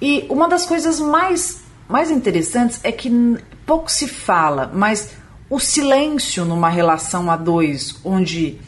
[0.00, 3.10] E uma das coisas mais, mais interessantes é que
[3.66, 5.10] pouco se fala, mas
[5.52, 8.58] o silêncio numa relação a dois, onde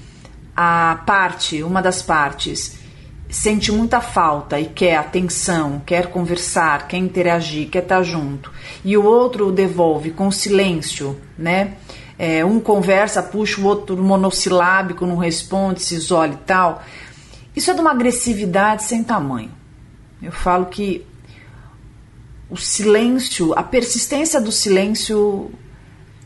[0.55, 2.77] a parte, uma das partes,
[3.27, 8.53] sente muita falta e quer atenção, quer conversar, quer interagir, quer estar junto,
[8.85, 11.73] e o outro devolve com silêncio, né?
[12.19, 16.85] É, um conversa, puxa o outro monossilábico, não responde, se isola e tal.
[17.57, 19.51] Isso é de uma agressividade sem tamanho.
[20.23, 21.03] Eu falo que
[22.51, 25.51] o silêncio, a persistência do silêncio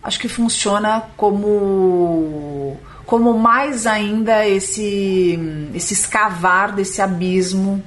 [0.09, 5.39] acho que funciona como como mais ainda esse
[5.75, 7.83] esse escavar desse abismo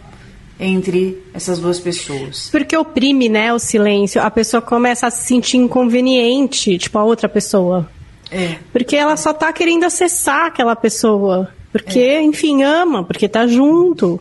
[0.60, 2.50] entre essas duas pessoas.
[2.52, 4.22] Porque oprime, né, o silêncio.
[4.22, 7.90] A pessoa começa a se sentir inconveniente, tipo a outra pessoa.
[8.32, 8.58] É.
[8.72, 11.50] Porque ela só tá querendo acessar aquela pessoa.
[11.72, 12.22] Porque, é.
[12.22, 14.20] enfim, ama, porque tá junto.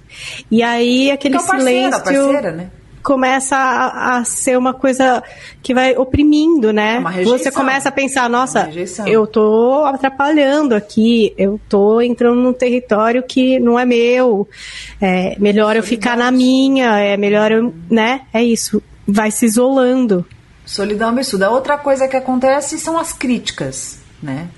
[0.50, 1.90] E aí aquele então, silêncio.
[1.90, 2.70] Parceira, parceira, né?
[3.02, 5.22] Começa a, a, ser uma coisa
[5.62, 6.98] que vai oprimindo, né?
[6.98, 8.70] Uma Você começa a pensar, nossa,
[9.06, 14.48] eu tô atrapalhando aqui, eu tô entrando num território que não é meu,
[15.00, 18.22] é melhor eu ficar na minha, é melhor eu, né?
[18.32, 20.24] É isso, vai se isolando.
[20.64, 21.50] Solidão absurda.
[21.50, 24.48] Outra coisa que acontece são as críticas, né?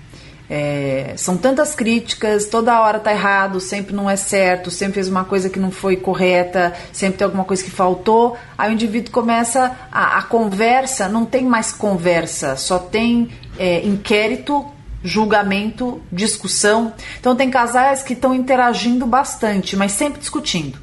[0.55, 5.25] É, são tantas críticas, toda hora tá errado, sempre não é certo, sempre fez uma
[5.25, 8.37] coisa que não foi correta, sempre tem alguma coisa que faltou.
[8.59, 14.67] Aí o indivíduo começa a, a conversa, não tem mais conversa, só tem é, inquérito,
[15.03, 16.93] julgamento, discussão.
[17.19, 20.82] Então tem casais que estão interagindo bastante, mas sempre discutindo.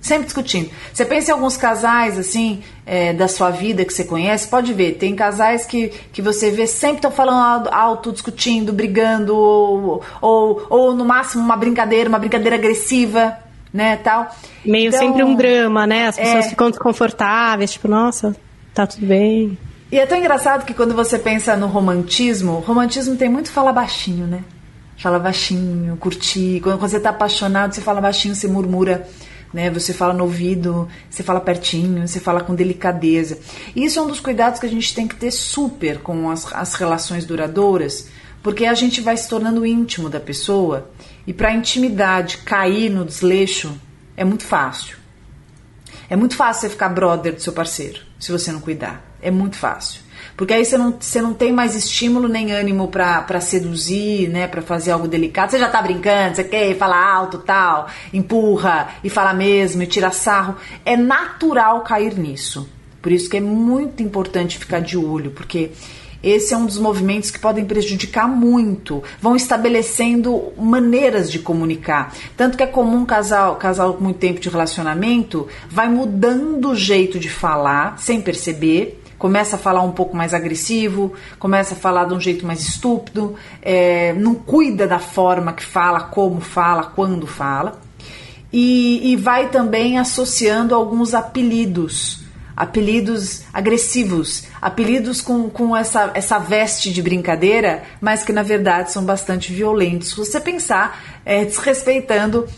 [0.00, 0.70] Sempre discutindo.
[0.92, 4.92] Você pensa em alguns casais, assim, é, da sua vida que você conhece, pode ver,
[4.92, 10.94] tem casais que, que você vê sempre estão falando alto, discutindo, brigando, ou, ou, ou
[10.94, 13.36] no máximo uma brincadeira, uma brincadeira agressiva,
[13.72, 14.34] né, tal.
[14.64, 16.08] Meio então, sempre um drama, né?
[16.08, 16.48] As pessoas é...
[16.48, 18.34] ficam desconfortáveis, tipo, nossa,
[18.74, 19.58] tá tudo bem.
[19.92, 23.72] E é tão engraçado que quando você pensa no romantismo, o romantismo tem muito fala
[23.72, 24.44] baixinho, né?
[24.96, 26.60] Fala baixinho, curtir.
[26.62, 29.08] Quando você tá apaixonado, você fala baixinho, você murmura
[29.52, 29.70] né?
[29.70, 33.38] Você fala no ouvido, você fala pertinho, você fala com delicadeza.
[33.74, 36.52] E isso é um dos cuidados que a gente tem que ter super com as,
[36.52, 38.08] as relações duradouras,
[38.42, 40.90] porque a gente vai se tornando íntimo da pessoa
[41.26, 43.78] e para a intimidade cair no desleixo
[44.16, 44.98] é muito fácil.
[46.08, 49.04] É muito fácil você ficar brother do seu parceiro, se você não cuidar.
[49.22, 50.02] É muito fácil.
[50.40, 54.46] Porque aí você não, você não tem mais estímulo nem ânimo para seduzir, né?
[54.46, 55.50] Para fazer algo delicado.
[55.50, 60.10] Você já tá brincando, você quer falar alto tal, empurra e fala mesmo e tira
[60.10, 60.56] sarro.
[60.82, 62.66] É natural cair nisso.
[63.02, 65.72] Por isso que é muito importante ficar de olho, porque
[66.22, 69.02] esse é um dos movimentos que podem prejudicar muito.
[69.20, 72.14] Vão estabelecendo maneiras de comunicar.
[72.34, 77.18] Tanto que é comum casal, casal com muito tempo de relacionamento, vai mudando o jeito
[77.18, 82.14] de falar sem perceber começa a falar um pouco mais agressivo, começa a falar de
[82.14, 87.78] um jeito mais estúpido, é, não cuida da forma que fala, como fala, quando fala,
[88.50, 92.22] e, e vai também associando alguns apelidos,
[92.56, 99.04] apelidos agressivos, apelidos com, com essa, essa veste de brincadeira, mas que na verdade são
[99.04, 100.08] bastante violentos.
[100.08, 102.48] Se você pensar, é, desrespeitando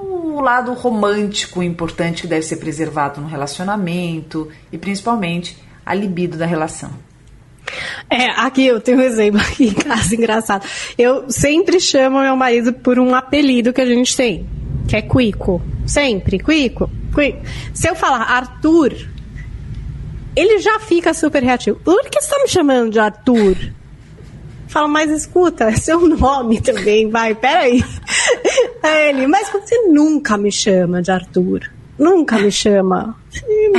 [0.00, 6.44] o lado romântico importante que deve ser preservado no relacionamento e principalmente a libido da
[6.44, 6.90] relação.
[8.10, 10.66] É, aqui eu tenho um exemplo aqui em casa engraçado.
[10.98, 14.46] Eu sempre chamo meu marido por um apelido que a gente tem,
[14.86, 15.62] que é Quico.
[15.86, 16.90] Sempre, Quico.
[17.14, 17.40] Quico.
[17.72, 18.94] Se eu falar Arthur,
[20.36, 21.80] ele já fica super reativo.
[21.82, 23.56] Por que você tá me chamando de Arthur?
[24.68, 27.82] Fala, mas escuta, é seu nome também, vai, peraí.
[28.82, 31.77] Aí ele, mas você nunca me chama de Arthur.
[31.98, 33.16] Nunca me chama.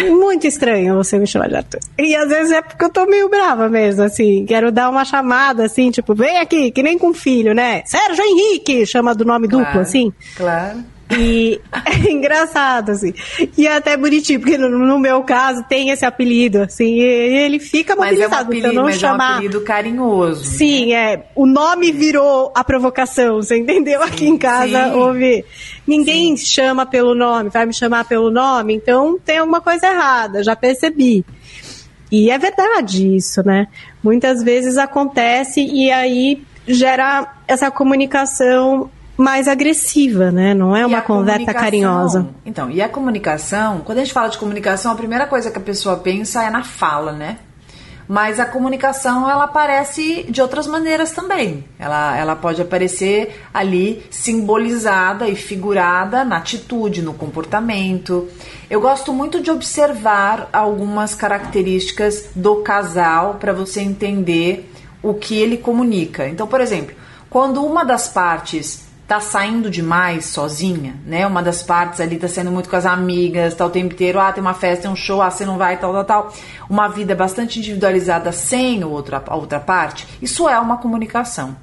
[0.10, 1.79] Muito estranho você me chamar de Arthur.
[1.97, 4.45] E às vezes é porque eu tô meio brava mesmo, assim.
[4.45, 7.82] Quero dar uma chamada, assim, tipo, vem aqui, que nem com filho, né?
[7.86, 10.12] Sérgio Henrique, chama do nome claro, duplo, assim.
[10.36, 10.84] Claro.
[11.17, 11.59] E
[12.05, 13.13] é engraçado, assim.
[13.57, 17.59] E é até bonitinho, porque no, no, meu caso tem esse apelido, assim, e ele
[17.59, 18.29] fica mobilizado.
[18.29, 19.23] Mas é um apelido, não mas chamar...
[19.23, 20.45] é um apelido carinhoso.
[20.45, 21.13] Sim, né?
[21.13, 21.25] é.
[21.35, 24.01] O nome virou a provocação, você entendeu?
[24.01, 24.95] Sim, Aqui em casa sim.
[24.95, 25.45] houve.
[25.87, 26.45] Ninguém sim.
[26.45, 31.25] chama pelo nome, vai me chamar pelo nome, então tem alguma coisa errada, já percebi.
[32.11, 33.67] E é verdade isso, né?
[34.03, 38.89] Muitas vezes acontece e aí gera essa comunicação
[39.19, 40.53] mais agressiva, né?
[40.53, 42.29] Não é uma conversa carinhosa.
[42.45, 45.62] Então, e a comunicação, quando a gente fala de comunicação, a primeira coisa que a
[45.62, 47.38] pessoa pensa é na fala, né?
[48.08, 51.65] Mas a comunicação ela aparece de outras maneiras também.
[51.77, 58.27] Ela, ela pode aparecer ali simbolizada e figurada na atitude, no comportamento.
[58.69, 64.71] Eu gosto muito de observar algumas características do casal para você entender
[65.03, 66.27] o que ele comunica.
[66.27, 66.95] Então, por exemplo,
[67.29, 71.25] quando uma das partes tá saindo demais sozinha, né?
[71.25, 74.31] Uma das partes ali tá sendo muito com as amigas, tá o tempo inteiro, ah,
[74.31, 76.33] tem uma festa, tem um show, ah, você não vai, tal, tal, tal.
[76.69, 81.57] Uma vida bastante individualizada sem outra, a outra parte, isso é uma comunicação.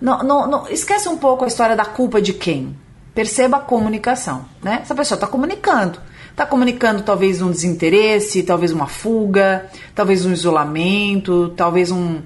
[0.00, 2.76] Não, não, não, esquece um pouco a história da culpa de quem.
[3.14, 4.80] Perceba a comunicação, né?
[4.82, 6.00] Essa pessoa tá comunicando.
[6.34, 12.22] Tá comunicando talvez um desinteresse, talvez uma fuga, talvez um isolamento, talvez um,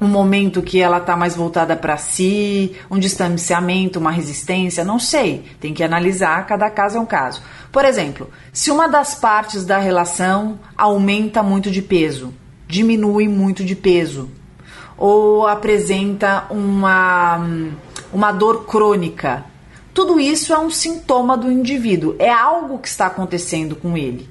[0.00, 5.44] um momento que ela está mais voltada para si, um distanciamento, uma resistência, não sei.
[5.60, 7.42] Tem que analisar, cada caso é um caso.
[7.70, 12.32] Por exemplo, se uma das partes da relação aumenta muito de peso,
[12.66, 14.30] diminui muito de peso,
[14.96, 17.38] ou apresenta uma,
[18.12, 19.44] uma dor crônica,
[19.92, 24.28] tudo isso é um sintoma do indivíduo, é algo que está acontecendo com ele.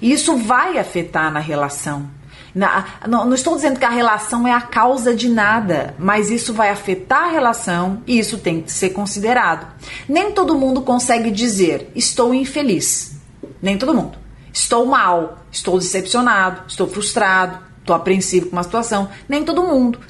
[0.00, 2.15] E isso vai afetar na relação.
[2.56, 6.54] Na, não, não, estou dizendo que a relação é a causa de nada, mas isso
[6.54, 9.66] vai afetar a relação e isso tem que ser considerado.
[10.08, 13.20] Nem todo mundo consegue dizer estou infeliz.
[13.60, 14.16] Nem todo mundo.
[14.50, 19.10] Estou mal, estou decepcionado, estou frustrado, estou apreensivo com uma situação.
[19.28, 20.00] Nem todo mundo.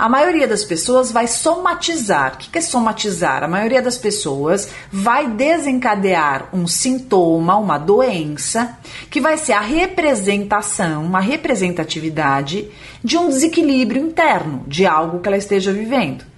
[0.00, 2.32] A maioria das pessoas vai somatizar.
[2.32, 3.44] O que é somatizar?
[3.44, 8.78] A maioria das pessoas vai desencadear um sintoma, uma doença,
[9.10, 12.66] que vai ser a representação, uma representatividade
[13.04, 16.29] de um desequilíbrio interno, de algo que ela esteja vivendo.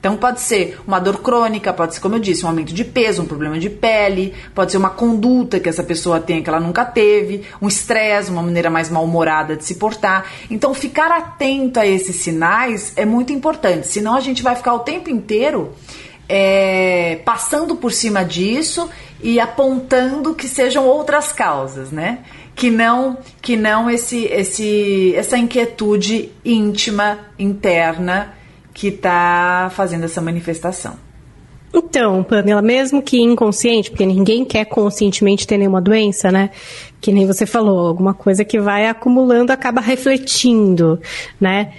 [0.00, 3.22] Então pode ser uma dor crônica, pode ser, como eu disse, um aumento de peso,
[3.22, 6.86] um problema de pele, pode ser uma conduta que essa pessoa tem que ela nunca
[6.86, 10.24] teve, um estresse, uma maneira mais mal-humorada de se portar.
[10.50, 14.80] Então ficar atento a esses sinais é muito importante, senão a gente vai ficar o
[14.80, 15.74] tempo inteiro
[16.26, 18.88] é, passando por cima disso
[19.22, 22.20] e apontando que sejam outras causas, né?
[22.54, 28.39] Que não que não esse, esse essa inquietude íntima interna
[28.80, 30.94] que está fazendo essa manifestação.
[31.72, 36.48] Então, Pamela, mesmo que inconsciente, porque ninguém quer conscientemente ter nenhuma doença, né?
[36.98, 40.98] Que nem você falou, alguma coisa que vai acumulando acaba refletindo,
[41.38, 41.74] né?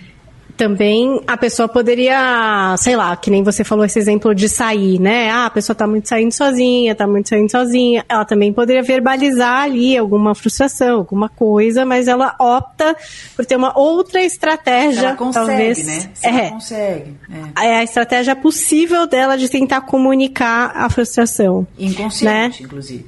[0.62, 5.28] Também a pessoa poderia, sei lá, que nem você falou esse exemplo de sair, né?
[5.32, 8.06] Ah, a pessoa tá muito saindo sozinha, tá muito saindo sozinha.
[8.08, 12.96] Ela também poderia verbalizar ali alguma frustração, alguma coisa, mas ela opta
[13.36, 15.08] por ter uma outra estratégia.
[15.08, 16.12] Ela consegue, talvez, né?
[16.14, 17.18] Se é, ela consegue.
[17.60, 17.66] É.
[17.66, 21.66] é a estratégia possível dela de tentar comunicar a frustração.
[21.80, 22.68] Inconsciente, né?
[22.68, 23.08] inclusive.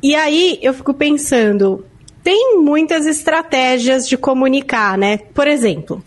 [0.00, 1.84] E aí eu fico pensando,
[2.22, 5.18] tem muitas estratégias de comunicar, né?
[5.34, 6.00] Por exemplo,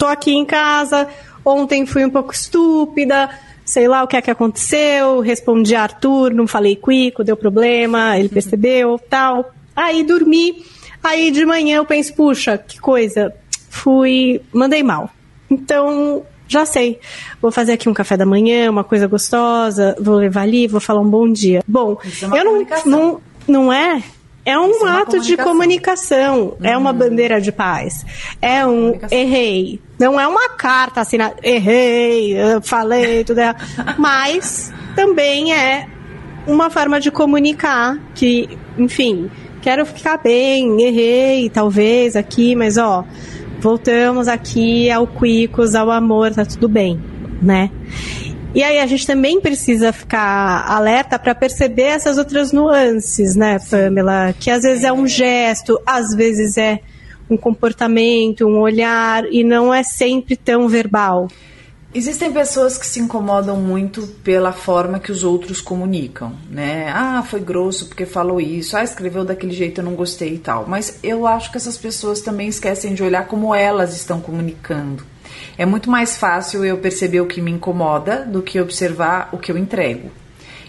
[0.00, 1.06] tô aqui em casa,
[1.44, 3.28] ontem fui um pouco estúpida,
[3.66, 8.16] sei lá o que é que aconteceu, respondi a Arthur, não falei Quico, deu problema,
[8.16, 8.32] ele uhum.
[8.32, 9.52] percebeu, tal.
[9.76, 10.64] Aí dormi,
[11.04, 13.34] aí de manhã eu penso, puxa, que coisa,
[13.68, 15.10] fui, mandei mal.
[15.50, 16.98] Então, já sei.
[17.42, 21.02] Vou fazer aqui um café da manhã, uma coisa gostosa, vou levar ali, vou falar
[21.02, 21.62] um bom dia.
[21.68, 24.02] Bom, é eu não, não, não é
[24.44, 26.98] é um é ato de comunicação, é uma uhum.
[26.98, 28.04] bandeira de paz,
[28.40, 29.80] é um errei.
[29.98, 33.54] Não é uma carta assinada, errei, falei, tudo é.
[33.98, 35.86] Mas também é
[36.46, 39.30] uma forma de comunicar que, enfim,
[39.60, 43.04] quero ficar bem, errei, talvez aqui, mas ó,
[43.60, 46.98] voltamos aqui ao cuicos, ao amor, tá tudo bem,
[47.42, 47.70] né?
[48.52, 54.34] E aí a gente também precisa ficar alerta para perceber essas outras nuances, né, Pamela?
[54.38, 56.80] Que às vezes é um gesto, às vezes é
[57.30, 61.28] um comportamento, um olhar, e não é sempre tão verbal.
[61.94, 66.88] Existem pessoas que se incomodam muito pela forma que os outros comunicam, né?
[66.92, 70.66] Ah, foi grosso porque falou isso, ah, escreveu daquele jeito, eu não gostei e tal.
[70.68, 75.04] Mas eu acho que essas pessoas também esquecem de olhar como elas estão comunicando.
[75.56, 79.50] É muito mais fácil eu perceber o que me incomoda do que observar o que
[79.50, 80.10] eu entrego.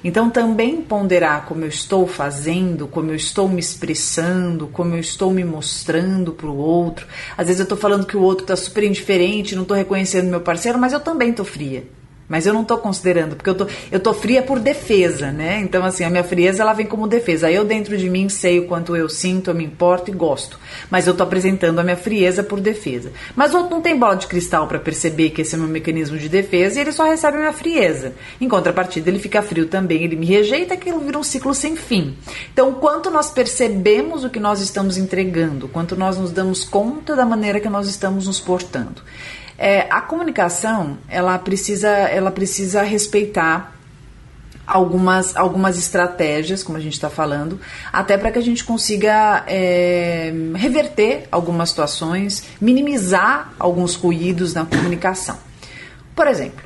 [0.04, 5.32] Então, também ponderar como eu estou fazendo, como eu estou me expressando, como eu estou
[5.32, 7.06] me mostrando para o outro.
[7.38, 10.42] Às vezes eu estou falando que o outro está super indiferente, não estou reconhecendo meu
[10.42, 11.84] parceiro, mas eu também estou fria.
[12.32, 15.60] Mas eu não estou considerando, porque eu tô, eu tô fria por defesa, né?
[15.60, 17.52] Então, assim, a minha frieza ela vem como defesa.
[17.52, 20.58] Eu, dentro de mim, sei o quanto eu sinto, eu me importo e gosto.
[20.90, 23.12] Mas eu tô apresentando a minha frieza por defesa.
[23.36, 26.18] Mas o outro não tem bola de cristal para perceber que esse é meu mecanismo
[26.18, 28.14] de defesa e ele só recebe a minha frieza.
[28.40, 32.16] Em contrapartida, ele fica frio também, ele me rejeita, aquilo vira um ciclo sem fim.
[32.54, 37.26] Então, quanto nós percebemos o que nós estamos entregando, quanto nós nos damos conta da
[37.26, 39.02] maneira que nós estamos nos portando.
[39.64, 43.76] É, a comunicação ela precisa, ela precisa respeitar
[44.66, 47.62] algumas, algumas estratégias, como a gente está falando,
[47.94, 55.38] até para que a gente consiga é, reverter algumas situações, minimizar alguns ruídos na comunicação.
[56.16, 56.66] Por exemplo,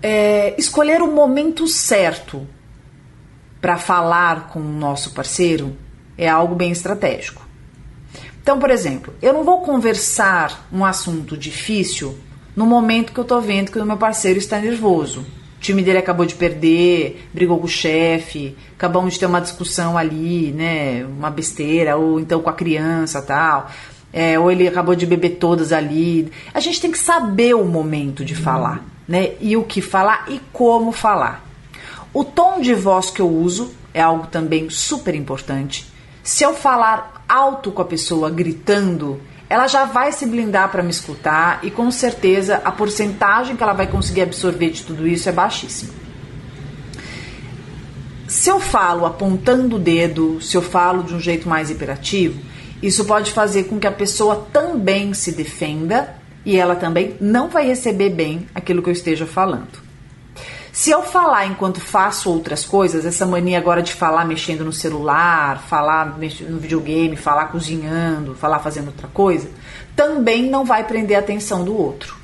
[0.00, 2.46] é, escolher o momento certo
[3.60, 5.76] para falar com o nosso parceiro
[6.16, 7.47] é algo bem estratégico.
[8.48, 12.16] Então, por exemplo, eu não vou conversar um assunto difícil
[12.56, 15.20] no momento que eu tô vendo que o meu parceiro está nervoso.
[15.20, 19.98] O time dele acabou de perder, brigou com o chefe, acabamos de ter uma discussão
[19.98, 21.04] ali, né?
[21.04, 23.70] Uma besteira, ou então com a criança tal.
[24.10, 26.32] É, ou ele acabou de beber todas ali.
[26.54, 29.32] A gente tem que saber o momento de falar, né?
[29.42, 31.44] E o que falar e como falar.
[32.14, 35.86] O tom de voz que eu uso é algo também super importante.
[36.22, 40.90] Se eu falar alto com a pessoa gritando, ela já vai se blindar para me
[40.90, 45.32] escutar e com certeza a porcentagem que ela vai conseguir absorver de tudo isso é
[45.32, 45.92] baixíssima.
[48.26, 52.40] Se eu falo apontando o dedo, se eu falo de um jeito mais hiperativo,
[52.82, 56.14] isso pode fazer com que a pessoa também se defenda
[56.44, 59.87] e ela também não vai receber bem aquilo que eu esteja falando.
[60.78, 65.60] Se eu falar enquanto faço outras coisas, essa mania agora de falar mexendo no celular,
[65.62, 69.50] falar no videogame, falar cozinhando, falar fazendo outra coisa,
[69.96, 72.16] também não vai prender a atenção do outro.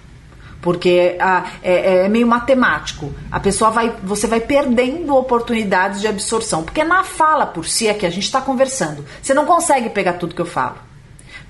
[0.62, 3.12] Porque ah, é, é, meio matemático.
[3.28, 3.92] A pessoa vai.
[4.04, 6.62] Você vai perdendo oportunidades de absorção.
[6.62, 9.04] Porque na fala por si é que a gente está conversando.
[9.20, 10.76] Você não consegue pegar tudo que eu falo.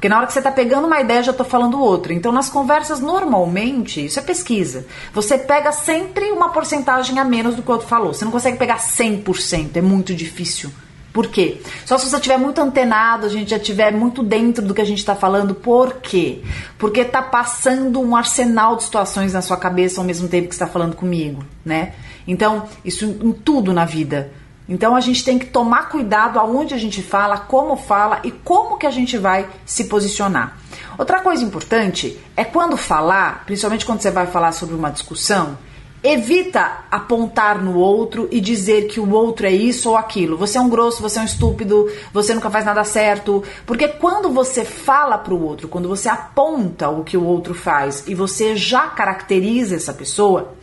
[0.05, 2.13] Porque na hora que você está pegando uma ideia, já estou falando outra.
[2.13, 4.85] Então, nas conversas, normalmente, isso é pesquisa.
[5.15, 8.13] Você pega sempre uma porcentagem a menos do que o outro falou.
[8.13, 10.71] Você não consegue pegar 100%, é muito difícil.
[11.11, 11.59] Por quê?
[11.87, 14.85] Só se você estiver muito antenado, a gente já estiver muito dentro do que a
[14.85, 15.55] gente está falando.
[15.55, 16.43] Por quê?
[16.77, 20.67] Porque está passando um arsenal de situações na sua cabeça ao mesmo tempo que está
[20.67, 21.95] falando comigo, né?
[22.29, 24.31] Então, isso em tudo na vida.
[24.69, 28.79] Então a gente tem que tomar cuidado aonde a gente fala, como fala e como
[28.79, 30.57] que a gente vai se posicionar.
[30.97, 35.59] Outra coisa importante é quando falar, principalmente quando você vai falar sobre uma discussão,
[36.05, 40.37] evita apontar no outro e dizer que o outro é isso ou aquilo.
[40.37, 43.43] Você é um grosso, você é um estúpido, você nunca faz nada certo.
[43.65, 48.05] Porque quando você fala para o outro, quando você aponta o que o outro faz
[48.07, 50.55] e você já caracteriza essa pessoa,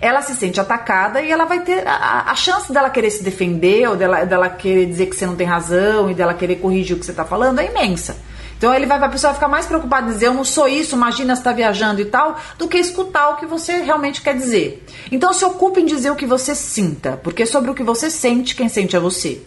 [0.00, 3.88] ela se sente atacada e ela vai ter a, a chance dela querer se defender
[3.88, 6.98] ou dela, dela querer dizer que você não tem razão e dela querer corrigir o
[6.98, 8.16] que você está falando é imensa.
[8.56, 11.32] Então ele vai a pessoa ficar mais preocupada em dizer eu não sou isso, imagina
[11.32, 14.84] está viajando e tal, do que escutar o que você realmente quer dizer.
[15.10, 18.54] Então se ocupe em dizer o que você sinta, porque sobre o que você sente,
[18.54, 19.42] quem sente é você.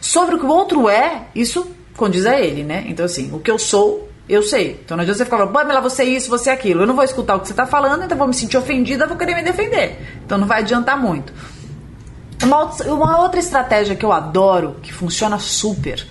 [0.00, 2.84] Sobre o que o outro é, isso condiz a ele, né?
[2.86, 4.80] Então assim, o que eu sou eu sei.
[4.84, 6.82] Então não adianta você ficar falando, Pamela, você é isso, você é aquilo.
[6.82, 9.16] Eu não vou escutar o que você está falando, então vou me sentir ofendida, vou
[9.16, 10.20] querer me defender.
[10.24, 11.32] Então não vai adiantar muito.
[12.42, 16.04] Uma, uma outra estratégia que eu adoro, que funciona super,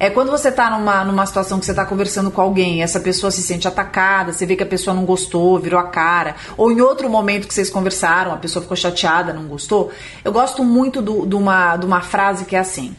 [0.00, 3.30] é quando você está numa, numa situação que você está conversando com alguém, essa pessoa
[3.30, 6.80] se sente atacada, você vê que a pessoa não gostou, virou a cara, ou em
[6.80, 9.92] outro momento que vocês conversaram, a pessoa ficou chateada, não gostou.
[10.24, 12.96] Eu gosto muito de uma, uma frase que é assim: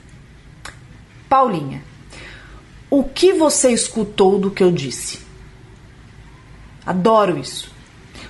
[1.27, 1.83] Paulinha,
[2.89, 5.19] o que você escutou do que eu disse?
[6.85, 7.75] Adoro isso.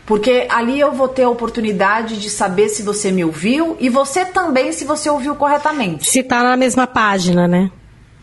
[0.06, 4.24] Porque ali eu vou ter a oportunidade de saber se você me ouviu e você
[4.26, 6.10] também se você ouviu corretamente.
[6.10, 7.70] Se tá na mesma página, né?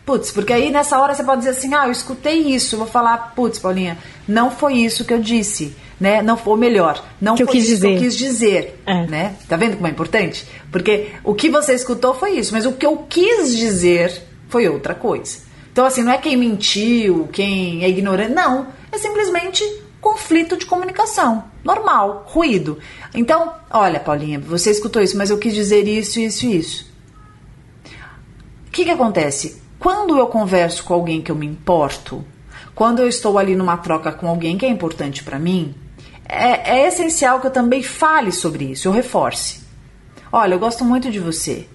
[0.03, 2.75] Putz, porque aí nessa hora você pode dizer assim: ah, eu escutei isso.
[2.75, 5.75] Eu vou falar, putz, Paulinha, não foi isso que eu disse.
[5.99, 6.21] Né?
[6.21, 7.87] Não foi melhor, não que foi isso dizer.
[7.87, 8.81] que eu quis dizer.
[8.85, 9.05] É.
[9.05, 9.35] Né?
[9.47, 10.45] Tá vendo como é importante?
[10.69, 14.11] Porque o que você escutou foi isso, mas o que eu quis dizer
[14.49, 15.44] foi outra coisa.
[15.75, 18.67] Então, assim, não é quem mentiu, quem é ignorante, não.
[18.93, 19.61] É simplesmente
[19.99, 21.43] conflito de comunicação.
[21.65, 22.79] Normal, ruído.
[23.13, 26.93] Então, olha, Paulinha, você escutou isso, mas eu quis dizer isso, isso e isso.
[28.69, 29.61] O que, que acontece?
[29.77, 32.23] Quando eu converso com alguém que eu me importo,
[32.73, 35.75] quando eu estou ali numa troca com alguém que é importante para mim,
[36.25, 39.59] é, é essencial que eu também fale sobre isso, eu reforce.
[40.31, 41.67] Olha, eu gosto muito de você.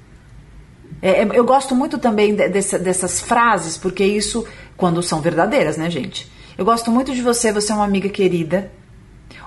[1.03, 4.47] É, eu gosto muito também de, dessa, dessas frases, porque isso,
[4.77, 6.31] quando são verdadeiras, né, gente?
[6.59, 8.71] Eu gosto muito de você, você é uma amiga querida.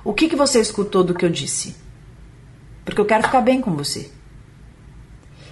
[0.03, 1.75] O que, que você escutou do que eu disse?
[2.83, 4.09] Porque eu quero ficar bem com você.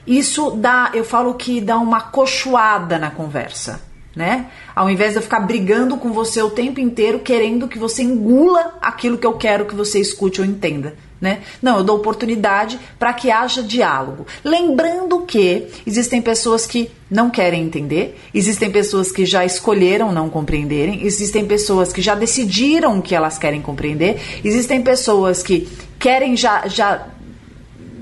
[0.05, 3.81] Isso dá, eu falo que dá uma cochoada na conversa,
[4.15, 4.49] né?
[4.75, 8.77] Ao invés de eu ficar brigando com você o tempo inteiro, querendo que você engula
[8.81, 10.95] aquilo que eu quero que você escute ou entenda.
[11.21, 11.41] Né?
[11.61, 14.25] Não, eu dou oportunidade para que haja diálogo.
[14.43, 21.05] Lembrando que existem pessoas que não querem entender, existem pessoas que já escolheram não compreenderem,
[21.05, 25.69] existem pessoas que já decidiram que elas querem compreender, existem pessoas que
[25.99, 27.05] querem já, já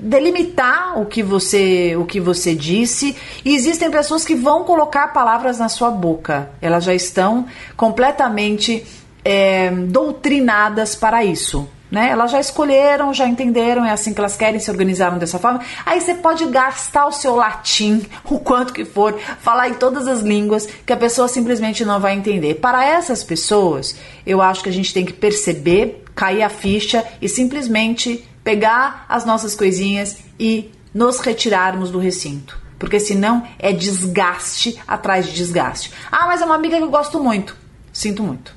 [0.00, 3.14] delimitar o que você o que você disse
[3.44, 6.48] e existem pessoas que vão colocar palavras na sua boca.
[6.62, 7.46] Elas já estão
[7.76, 8.82] completamente
[9.22, 11.68] é, doutrinadas para isso.
[11.90, 12.10] Né?
[12.10, 15.60] Elas já escolheram, já entenderam, é assim que elas querem, se organizaram dessa forma.
[15.84, 20.20] Aí você pode gastar o seu latim, o quanto que for, falar em todas as
[20.20, 22.54] línguas, que a pessoa simplesmente não vai entender.
[22.54, 27.28] Para essas pessoas, eu acho que a gente tem que perceber, cair a ficha e
[27.28, 32.58] simplesmente pegar as nossas coisinhas e nos retirarmos do recinto.
[32.78, 35.92] Porque senão é desgaste atrás de desgaste.
[36.10, 37.56] Ah, mas é uma amiga que eu gosto muito.
[37.92, 38.54] Sinto muito.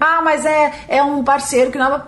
[0.00, 2.02] Ah, mas é, é um parceiro que não.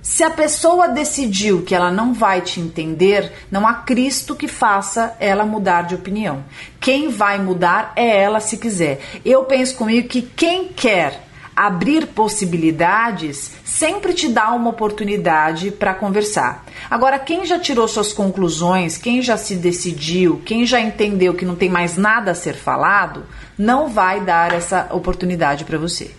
[0.00, 5.14] Se a pessoa decidiu que ela não vai te entender, não há Cristo que faça
[5.18, 6.44] ela mudar de opinião.
[6.80, 9.00] Quem vai mudar é ela se quiser.
[9.24, 11.28] Eu penso comigo que quem quer
[11.58, 16.64] abrir possibilidades sempre te dá uma oportunidade para conversar.
[16.88, 21.56] Agora, quem já tirou suas conclusões, quem já se decidiu, quem já entendeu que não
[21.56, 23.26] tem mais nada a ser falado,
[23.58, 26.12] não vai dar essa oportunidade para você.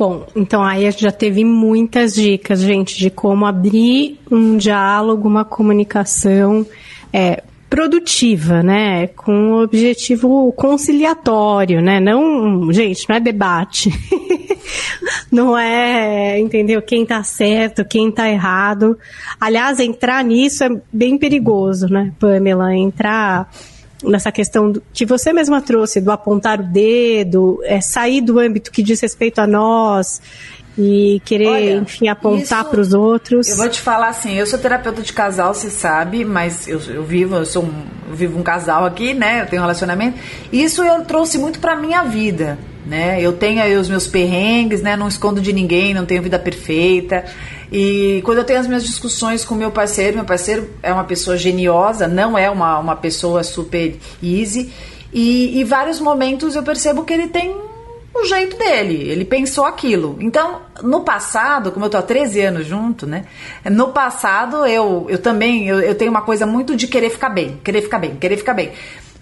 [0.00, 5.28] Bom, então aí a gente já teve muitas dicas, gente, de como abrir um diálogo,
[5.28, 6.66] uma comunicação
[7.12, 9.08] é, produtiva, né?
[9.08, 12.00] Com um objetivo conciliatório, né?
[12.00, 13.90] Não, gente, não é debate.
[15.30, 16.80] não é, entendeu?
[16.80, 18.96] Quem tá certo, quem tá errado.
[19.38, 22.74] Aliás, entrar nisso é bem perigoso, né, Pamela?
[22.74, 23.50] Entrar
[24.04, 28.70] nessa questão do, que você mesma trouxe, do apontar o dedo, é, sair do âmbito
[28.70, 30.20] que diz respeito a nós
[30.78, 33.48] e querer, Olha, enfim, apontar para os outros.
[33.48, 37.04] Eu vou te falar assim, eu sou terapeuta de casal, você sabe, mas eu, eu
[37.04, 39.42] vivo, eu sou um, eu vivo um casal aqui, né?
[39.42, 40.18] Eu tenho um relacionamento.
[40.52, 43.20] Isso eu trouxe muito para minha vida, né?
[43.20, 44.96] Eu tenho aí os meus perrengues, né?
[44.96, 47.24] Não escondo de ninguém, não tenho vida perfeita.
[47.70, 51.36] E quando eu tenho as minhas discussões com meu parceiro, meu parceiro é uma pessoa
[51.36, 54.72] geniosa, não é uma, uma pessoa super easy.
[55.12, 57.54] E, e vários momentos eu percebo que ele tem
[58.12, 60.16] o jeito dele, ele pensou aquilo.
[60.20, 63.24] Então, no passado, como eu tô há 13 anos junto, né?
[63.64, 67.60] No passado, eu, eu também, eu, eu tenho uma coisa muito de querer ficar bem,
[67.62, 68.72] querer ficar bem, querer ficar bem.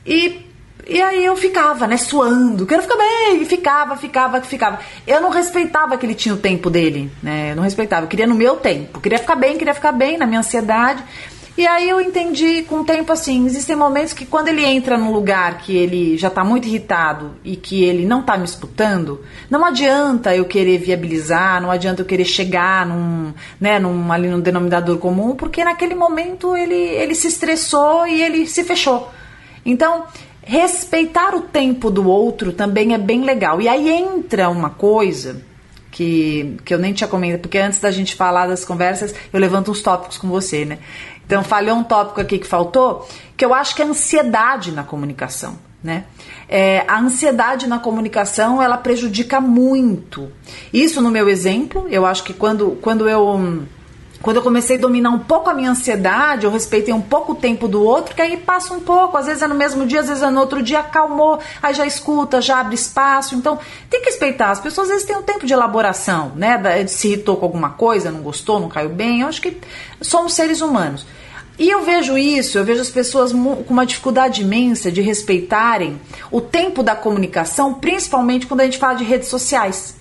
[0.06, 0.47] E
[0.88, 4.78] e aí eu ficava, né, suando, quero ficar bem, e ficava, ficava, ficava.
[5.06, 7.52] Eu não respeitava que ele tinha o tempo dele, né?
[7.52, 10.26] Eu não respeitava, eu queria no meu tempo, queria ficar bem, queria ficar bem na
[10.26, 11.04] minha ansiedade.
[11.58, 15.12] E aí eu entendi com o tempo assim, existem momentos que quando ele entra num
[15.12, 19.64] lugar que ele já está muito irritado e que ele não está me escutando, não
[19.64, 24.96] adianta eu querer viabilizar, não adianta eu querer chegar num, né, num, ali num denominador
[24.98, 29.10] comum, porque naquele momento ele, ele se estressou e ele se fechou.
[29.66, 30.06] Então,
[30.48, 33.60] respeitar o tempo do outro também é bem legal.
[33.60, 35.42] E aí entra uma coisa
[35.90, 39.70] que, que eu nem tinha comentado, porque antes da gente falar das conversas, eu levanto
[39.70, 40.78] uns tópicos com você, né?
[41.26, 45.58] Então, falhou um tópico aqui que faltou, que eu acho que é ansiedade na comunicação,
[45.84, 46.04] né?
[46.48, 50.32] É, a ansiedade na comunicação, ela prejudica muito.
[50.72, 53.66] Isso no meu exemplo, eu acho que quando, quando eu
[54.20, 57.34] quando eu comecei a dominar um pouco a minha ansiedade, eu respeitei um pouco o
[57.36, 60.08] tempo do outro, que aí passa um pouco, às vezes é no mesmo dia, às
[60.08, 63.36] vezes é no outro dia, acalmou, aí já escuta, já abre espaço.
[63.36, 63.58] Então,
[63.88, 64.50] tem que respeitar.
[64.50, 66.86] As pessoas às vezes têm um tempo de elaboração, né?
[66.86, 69.20] Se irritou com alguma coisa, não gostou, não caiu bem.
[69.20, 69.56] Eu acho que
[70.00, 71.06] somos seres humanos.
[71.58, 76.00] E eu vejo isso, eu vejo as pessoas com uma dificuldade imensa de respeitarem
[76.30, 79.96] o tempo da comunicação, principalmente quando a gente fala de redes sociais.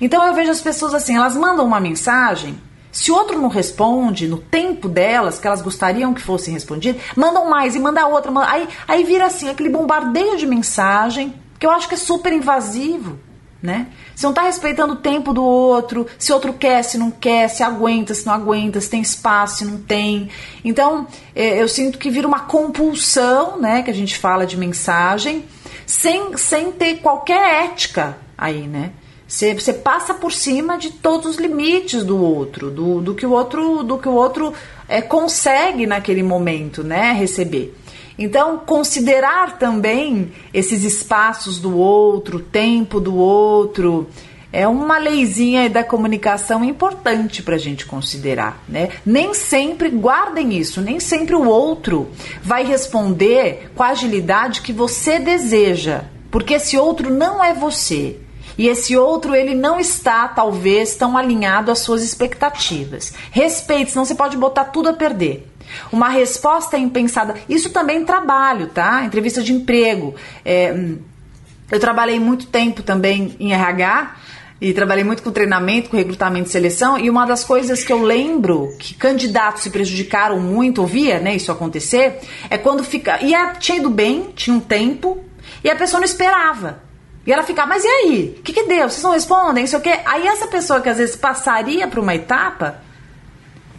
[0.00, 2.56] Então eu vejo as pessoas assim, elas mandam uma mensagem,
[2.92, 7.74] se outro não responde no tempo delas, que elas gostariam que fosse respondido, mandam mais
[7.74, 8.30] e manda outra.
[8.30, 12.32] Manda, aí, aí vira assim, aquele bombardeio de mensagem, que eu acho que é super
[12.32, 13.18] invasivo
[13.62, 13.88] né?
[14.14, 17.62] Se não está respeitando o tempo do outro, se outro quer, se não quer, se
[17.62, 20.30] aguenta, se não aguenta, se tem espaço, se não tem.
[20.64, 23.82] Então, é, eu sinto que vira uma compulsão, né?
[23.82, 25.44] Que a gente fala de mensagem,
[25.86, 28.92] sem, sem ter qualquer ética aí, né?
[29.30, 33.30] Você, você passa por cima de todos os limites do outro, do, do que o
[33.30, 34.52] outro, do que o outro
[34.88, 37.12] é, consegue naquele momento, né?
[37.12, 37.72] Receber.
[38.18, 44.08] Então, considerar também esses espaços do outro, o tempo do outro,
[44.52, 48.88] é uma leizinha da comunicação importante para a gente considerar, né?
[49.06, 52.08] Nem sempre, guardem isso, nem sempre o outro
[52.42, 56.02] vai responder com a agilidade que você deseja,
[56.32, 58.18] porque esse outro não é você.
[58.60, 63.14] E esse outro, ele não está, talvez, tão alinhado às suas expectativas.
[63.30, 65.50] Respeite, senão você pode botar tudo a perder.
[65.90, 67.36] Uma resposta impensada.
[67.48, 69.02] Isso também trabalho, tá?
[69.02, 70.14] Entrevista de emprego.
[70.44, 70.78] É,
[71.70, 74.16] eu trabalhei muito tempo também em RH
[74.60, 76.98] e trabalhei muito com treinamento, com recrutamento e seleção.
[76.98, 81.50] E uma das coisas que eu lembro que candidatos se prejudicaram muito, ouvia né, isso
[81.50, 82.18] acontecer,
[82.50, 83.24] é quando fica.
[83.24, 85.24] Ia, tinha ido bem, tinha um tempo,
[85.64, 86.89] e a pessoa não esperava.
[87.26, 88.36] E ela fica, mas e aí?
[88.38, 88.88] O que, que deu?
[88.88, 89.64] Vocês não respondem?
[89.64, 90.00] Isso o quê?
[90.04, 92.80] Aí essa pessoa que às vezes passaria para uma etapa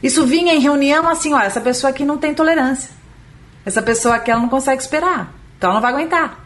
[0.02, 2.90] isso vinha em reunião assim, olha, essa pessoa aqui não tem tolerância.
[3.66, 5.34] Essa pessoa aqui ela não consegue esperar.
[5.58, 6.40] Então ela não vai aguentar.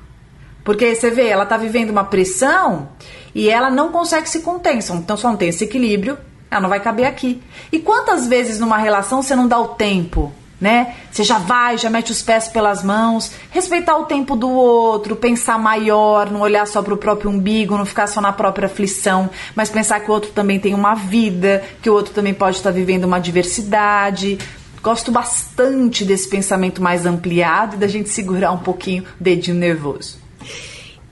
[0.64, 2.90] Porque você vê, ela está vivendo uma pressão
[3.34, 4.76] e ela não consegue se conter.
[4.76, 6.18] Então só não tem esse equilíbrio,
[6.52, 7.42] ela não vai caber aqui.
[7.72, 10.96] E quantas vezes numa relação você não dá o tempo né?
[11.12, 15.60] Você já vai, já mete os pés pelas mãos, respeitar o tempo do outro, pensar
[15.60, 19.70] maior, não olhar só para o próprio umbigo, não ficar só na própria aflição, mas
[19.70, 23.06] pensar que o outro também tem uma vida, que o outro também pode estar vivendo
[23.06, 24.38] uma diversidade.
[24.82, 30.18] Gosto bastante desse pensamento mais ampliado e da gente segurar um pouquinho o dedinho nervoso.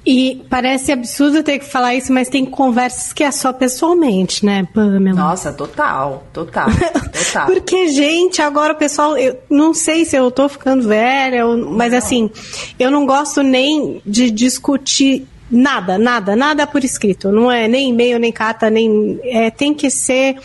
[0.06, 4.68] E parece absurdo ter que falar isso, mas tem conversas que é só pessoalmente, né,
[4.74, 5.18] Pamela?
[5.18, 6.68] Nossa, total, total,
[7.12, 7.46] total.
[7.46, 12.30] Porque, gente, agora o pessoal, eu não sei se eu tô ficando velha, mas assim,
[12.78, 17.32] eu não gosto nem de discutir nada, nada, nada por escrito.
[17.32, 19.20] Não é nem e-mail, nem carta, nem.
[19.24, 20.38] É, tem que ser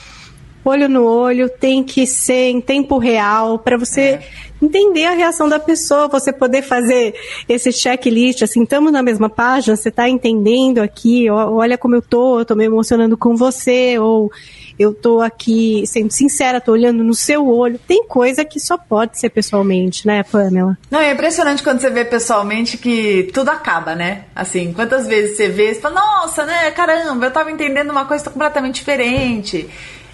[0.68, 4.00] olho no olho, tem que ser em tempo real, para você.
[4.00, 7.14] É entender a reação da pessoa, você poder fazer
[7.48, 12.40] esse checklist, assim, estamos na mesma página, você está entendendo aqui, olha como eu tô,
[12.40, 14.30] eu tô me emocionando com você, ou
[14.78, 17.80] eu tô aqui sendo sincera, tô olhando no seu olho.
[17.86, 20.78] Tem coisa que só pode ser pessoalmente, né, Pamela?
[20.90, 24.24] Não, é impressionante quando você vê pessoalmente que tudo acaba, né?
[24.34, 28.30] Assim, quantas vezes você vê, você fala, nossa, né, caramba, eu tava entendendo uma coisa
[28.30, 29.68] completamente diferente.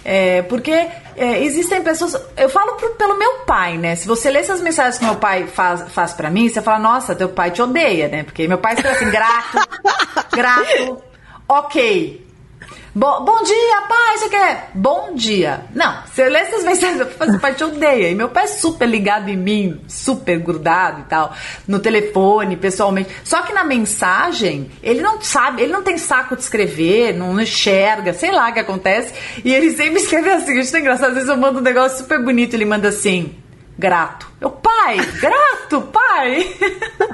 [0.07, 2.15] É, porque é, existem pessoas.
[2.37, 3.95] Eu falo pro, pelo meu pai, né?
[3.95, 7.15] Se você lê essas mensagens que meu pai faz, faz para mim, você fala, nossa,
[7.15, 8.21] teu pai te odeia, né?
[8.23, 9.57] Porque meu pai escreve assim, grato,
[10.31, 11.01] grato,
[11.47, 12.23] ok.
[12.97, 14.69] Bom, bom dia, pai, você quer?
[14.73, 15.65] Bom dia.
[15.75, 18.09] Não, você lê essas mensagens, seu pai te odeia.
[18.09, 21.33] E meu pai é super ligado em mim, super grudado e tal,
[21.67, 23.09] no telefone, pessoalmente.
[23.25, 28.13] Só que na mensagem, ele não sabe, ele não tem saco de escrever, não enxerga,
[28.13, 29.13] sei lá o que acontece.
[29.43, 31.09] E ele sempre escreve assim, isso é engraçado.
[31.09, 33.35] Às vezes eu mando um negócio super bonito, ele manda assim,
[33.77, 34.31] grato.
[34.39, 36.47] Eu, pai, grato, pai.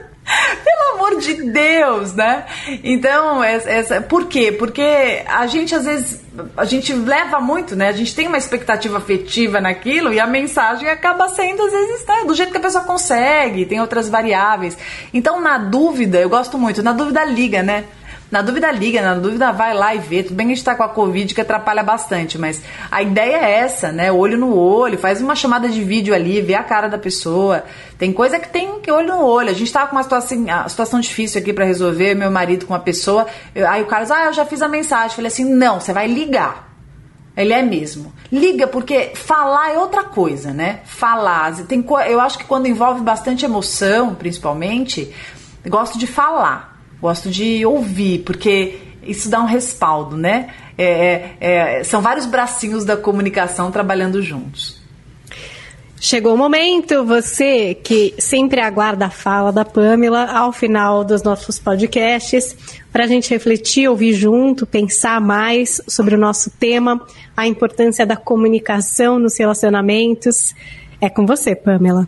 [0.64, 2.46] Pelo amor de Deus, né?
[2.84, 4.52] Então, essa, por quê?
[4.52, 6.22] Porque a gente às vezes
[6.56, 7.90] a gente leva muito, né?
[7.90, 12.24] A gente tem uma expectativa afetiva naquilo e a mensagem acaba sendo às vezes tá,
[12.24, 14.78] do jeito que a pessoa consegue, tem outras variáveis.
[15.14, 17.86] Então, na dúvida, eu gosto muito, na dúvida liga, né?
[18.32, 20.24] Na dúvida, liga, na dúvida, vai lá e vê.
[20.24, 23.36] Tudo bem que a gente tá com a Covid que atrapalha bastante, mas a ideia
[23.36, 24.10] é essa, né?
[24.10, 27.66] Olho no olho, faz uma chamada de vídeo ali, vê a cara da pessoa.
[27.98, 29.50] Tem coisa que tem que olho no olho.
[29.50, 32.74] A gente tava com uma situação, uma situação difícil aqui para resolver, meu marido com
[32.74, 33.28] uma pessoa.
[33.54, 35.14] Eu, aí o cara diz, ah, eu já fiz a mensagem.
[35.14, 36.70] Falei assim, não, você vai ligar.
[37.36, 38.14] Ele é mesmo.
[38.32, 40.80] Liga, porque falar é outra coisa, né?
[40.86, 41.54] Falar.
[41.66, 45.14] Tem, eu acho que quando envolve bastante emoção, principalmente,
[45.68, 46.71] gosto de falar
[47.02, 50.50] gosto de ouvir, porque isso dá um respaldo, né?
[50.78, 54.80] É, é, é, são vários bracinhos da comunicação trabalhando juntos.
[56.04, 61.60] Chegou o momento, você que sempre aguarda a fala da Pamela ao final dos nossos
[61.60, 62.56] podcasts,
[62.92, 67.00] para a gente refletir, ouvir junto, pensar mais sobre o nosso tema,
[67.38, 70.56] a importância da comunicação nos relacionamentos.
[71.00, 72.08] É com você, Pamela.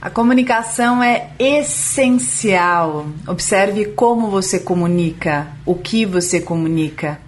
[0.00, 3.06] A comunicação é essencial.
[3.26, 7.18] Observe como você comunica, o que você comunica,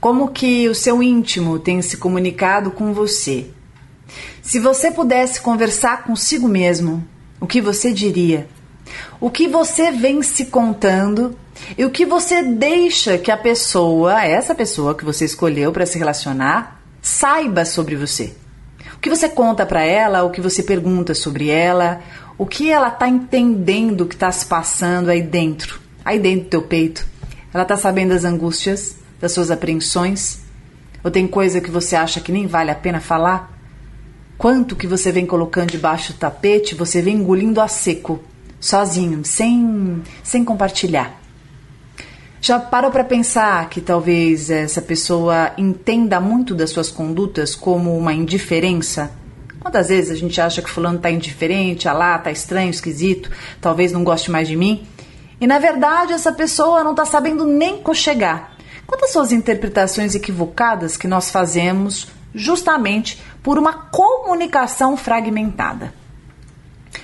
[0.00, 3.50] como que o seu íntimo tem se comunicado com você.
[4.40, 7.04] Se você pudesse conversar consigo mesmo,
[7.40, 8.46] o que você diria?
[9.20, 11.36] O que você vem se contando
[11.76, 15.98] e o que você deixa que a pessoa, essa pessoa que você escolheu para se
[15.98, 18.34] relacionar, saiba sobre você?
[19.04, 22.00] Que você conta para ela, o que você pergunta sobre ela,
[22.38, 26.62] o que ela está entendendo que está se passando aí dentro, aí dentro do teu
[26.62, 27.06] peito.
[27.52, 30.38] Ela está sabendo das angústias, das suas apreensões?
[31.04, 33.52] Ou tem coisa que você acha que nem vale a pena falar?
[34.38, 38.24] Quanto que você vem colocando debaixo do tapete, você vem engolindo a seco,
[38.58, 41.20] sozinho, sem, sem compartilhar.
[42.46, 48.12] Já parou para pensar que talvez essa pessoa entenda muito das suas condutas como uma
[48.12, 49.10] indiferença?
[49.58, 53.30] Quantas vezes a gente acha que fulano tá indiferente, ah lá, tá estranho, esquisito,
[53.62, 54.86] talvez não goste mais de mim?
[55.40, 58.54] E na verdade essa pessoa não tá sabendo nem chegar.
[58.86, 65.94] Quantas suas interpretações equivocadas que nós fazemos justamente por uma comunicação fragmentada?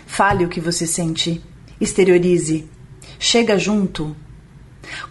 [0.07, 1.43] Fale o que você sente,
[1.81, 2.69] exteriorize,
[3.19, 4.15] chega junto,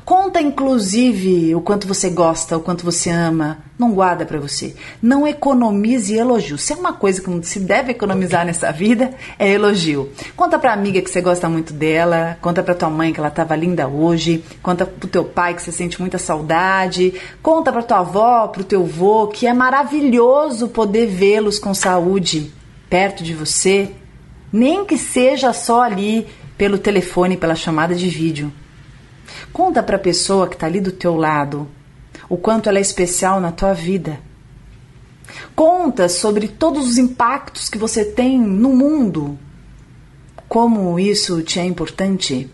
[0.04, 3.60] Conta inclusive o quanto você gosta, o quanto você ama.
[3.78, 4.76] Não guarda para você.
[5.02, 6.58] Não economize elogio.
[6.58, 10.10] Se é uma coisa que se deve economizar nessa vida, é elogio.
[10.36, 13.56] Conta pra amiga que você gosta muito dela, conta pra tua mãe que ela tava
[13.56, 18.48] linda hoje, conta pro teu pai que você sente muita saudade, conta pra tua avó,
[18.48, 22.52] pro teu avô que é maravilhoso poder vê-los com saúde
[22.90, 23.92] perto de você,
[24.52, 26.28] nem que seja só ali
[26.58, 28.52] pelo telefone, pela chamada de vídeo.
[29.52, 31.68] Conta para a pessoa que está ali do teu lado
[32.30, 34.20] o quanto ela é especial na tua vida.
[35.56, 39.38] Conta sobre todos os impactos que você tem no mundo.
[40.48, 42.50] Como isso te é importante.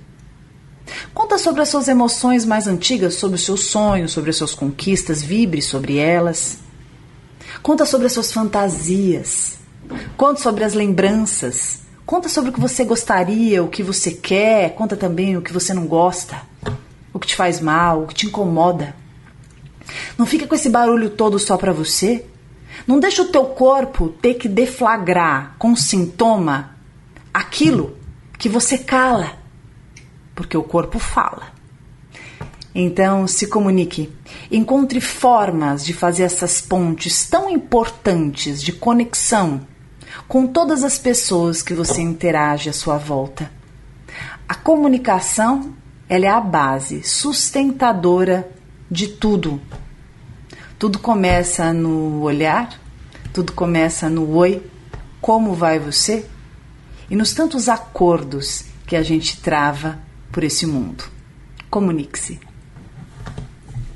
[1.13, 5.21] Conta sobre as suas emoções mais antigas, sobre os seus sonhos, sobre as suas conquistas,
[5.21, 6.59] vibre sobre elas.
[7.61, 9.57] Conta sobre as suas fantasias.
[10.15, 11.79] Conta sobre as lembranças.
[12.05, 14.75] Conta sobre o que você gostaria, o que você quer.
[14.75, 16.54] Conta também o que você não gosta
[17.15, 18.93] o que te faz mal, o que te incomoda.
[20.17, 22.25] Não fica com esse barulho todo só para você.
[22.85, 26.75] Não deixa o teu corpo ter que deflagrar com sintoma
[27.33, 27.97] aquilo
[28.37, 29.31] que você cala,
[30.35, 31.53] porque o corpo fala.
[32.75, 34.11] Então, se comunique.
[34.51, 39.65] Encontre formas de fazer essas pontes tão importantes de conexão
[40.27, 43.49] com todas as pessoas que você interage à sua volta.
[44.49, 45.73] A comunicação
[46.07, 48.49] ela é a base sustentadora
[48.89, 49.59] de tudo.
[50.77, 52.79] Tudo começa no olhar,
[53.33, 54.61] tudo começa no oi,
[55.19, 56.25] como vai você?
[57.09, 59.99] E nos tantos acordos que a gente trava
[60.31, 61.03] por esse mundo.
[61.69, 62.39] Comunique-se.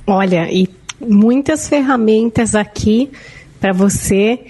[0.08, 0.68] Olha, e
[1.00, 3.12] muitas ferramentas aqui
[3.60, 4.48] para você,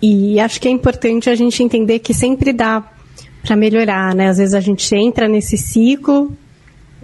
[0.00, 2.84] e acho que é importante a gente entender que sempre dá
[3.42, 4.28] para melhorar, né?
[4.28, 6.36] Às vezes a gente entra nesse ciclo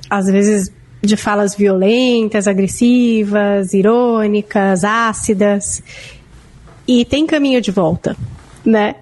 [0.09, 5.82] às vezes de falas violentas, agressivas, irônicas, ácidas.
[6.86, 8.16] E tem caminho de volta,
[8.64, 8.96] né?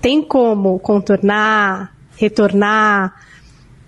[0.00, 3.14] Tem como contornar, retornar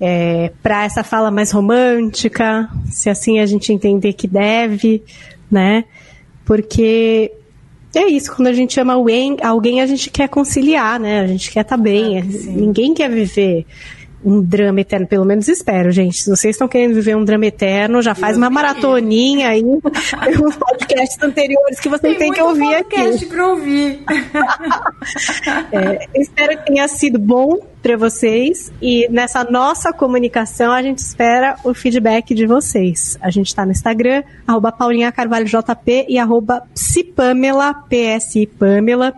[0.01, 5.03] é, para essa fala mais romântica, se assim a gente entender que deve,
[5.51, 5.85] né?
[6.45, 7.33] Porque
[7.95, 11.21] é isso, quando a gente ama alguém, alguém a gente quer conciliar, né?
[11.21, 12.23] A gente quer estar tá bem.
[12.23, 13.67] Ninguém quer viver
[14.27, 16.21] um drama eterno, pelo menos espero, gente.
[16.21, 21.23] Se vocês estão querendo viver um drama eterno, já faz uma maratoninha aí, uns podcasts
[21.23, 22.97] anteriores que vocês têm que ouvir aqui.
[22.97, 24.01] podcast para ouvir.
[25.71, 31.55] é, espero que tenha sido bom para vocês e nessa nossa comunicação a gente espera
[31.63, 33.17] o feedback de vocês.
[33.21, 39.15] A gente está no Instagram, arroba Paulinha Carvalho JP e arroba Psipamela, PSI Pamela.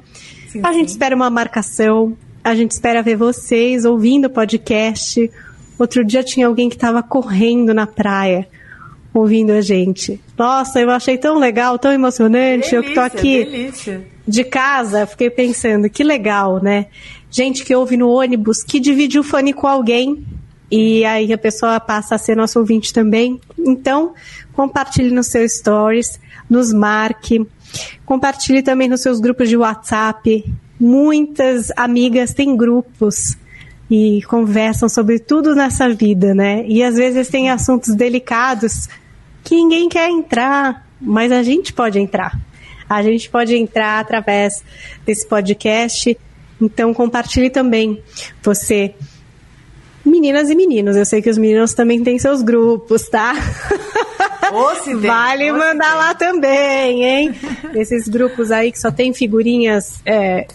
[0.48, 0.80] Sim, a sim.
[0.80, 5.30] gente espera uma marcação, a gente espera ver vocês ouvindo o podcast.
[5.78, 8.48] Outro dia tinha alguém que estava correndo na praia
[9.12, 10.20] ouvindo a gente.
[10.36, 12.70] Nossa, eu achei tão legal, tão emocionante.
[12.70, 14.06] Delícia, eu que tô aqui delícia.
[14.26, 16.86] de casa, fiquei pensando, que legal, né?
[17.30, 20.24] Gente que ouve no ônibus, que divide o fone com alguém.
[20.70, 23.40] E aí a pessoa passa a ser nosso ouvinte também.
[23.58, 24.14] Então,
[24.52, 27.46] compartilhe nos seus stories, nos marque.
[28.04, 30.44] Compartilhe também nos seus grupos de WhatsApp
[30.78, 33.36] muitas amigas têm grupos
[33.90, 36.64] e conversam sobre tudo nessa vida, né?
[36.66, 38.88] E às vezes tem assuntos delicados
[39.42, 42.38] que ninguém quer entrar, mas a gente pode entrar.
[42.88, 44.62] A gente pode entrar através
[45.04, 46.16] desse podcast
[46.60, 48.02] Então compartilhe também.
[48.42, 48.94] Você
[50.04, 50.96] meninas e meninos.
[50.96, 53.34] Eu sei que os meninos também têm seus grupos, tá?
[55.06, 57.34] vale mandar lá também, hein?
[57.74, 60.46] Esses grupos aí que só tem figurinhas é,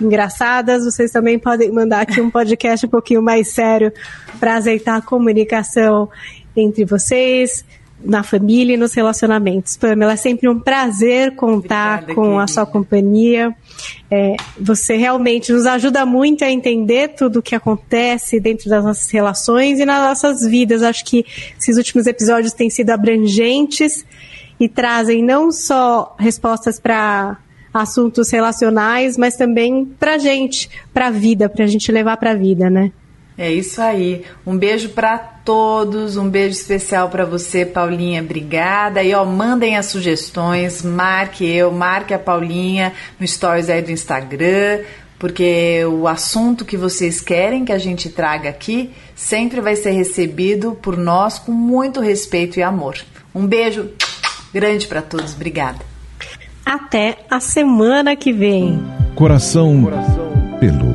[0.00, 3.92] engraçadas, vocês também podem mandar aqui um podcast um pouquinho mais sério
[4.38, 6.08] para azeitar a comunicação
[6.56, 7.64] entre vocês
[8.04, 9.76] na família e nos relacionamentos.
[9.76, 12.42] Pamela, é sempre um prazer contar Obrigada, com querida.
[12.42, 13.54] a sua companhia.
[14.10, 19.10] É, você realmente nos ajuda muito a entender tudo o que acontece dentro das nossas
[19.10, 20.82] relações e nas nossas vidas.
[20.82, 21.24] Acho que
[21.58, 24.04] esses últimos episódios têm sido abrangentes
[24.58, 27.38] e trazem não só respostas para
[27.72, 32.34] assuntos relacionais, mas também para gente, para a vida, para a gente levar para a
[32.34, 32.92] vida, né?
[33.40, 34.22] É isso aí.
[34.46, 38.20] Um beijo para todos, um beijo especial para você, Paulinha.
[38.20, 39.02] Obrigada.
[39.02, 44.80] E ó, mandem as sugestões, marque eu, marque a Paulinha no stories aí do Instagram,
[45.18, 50.72] porque o assunto que vocês querem que a gente traga aqui sempre vai ser recebido
[50.72, 52.98] por nós com muito respeito e amor.
[53.34, 53.88] Um beijo
[54.52, 55.32] grande para todos.
[55.32, 55.78] Obrigada.
[56.62, 58.82] Até a semana que vem.
[59.14, 60.30] Coração, Coração.
[60.60, 60.89] peludo.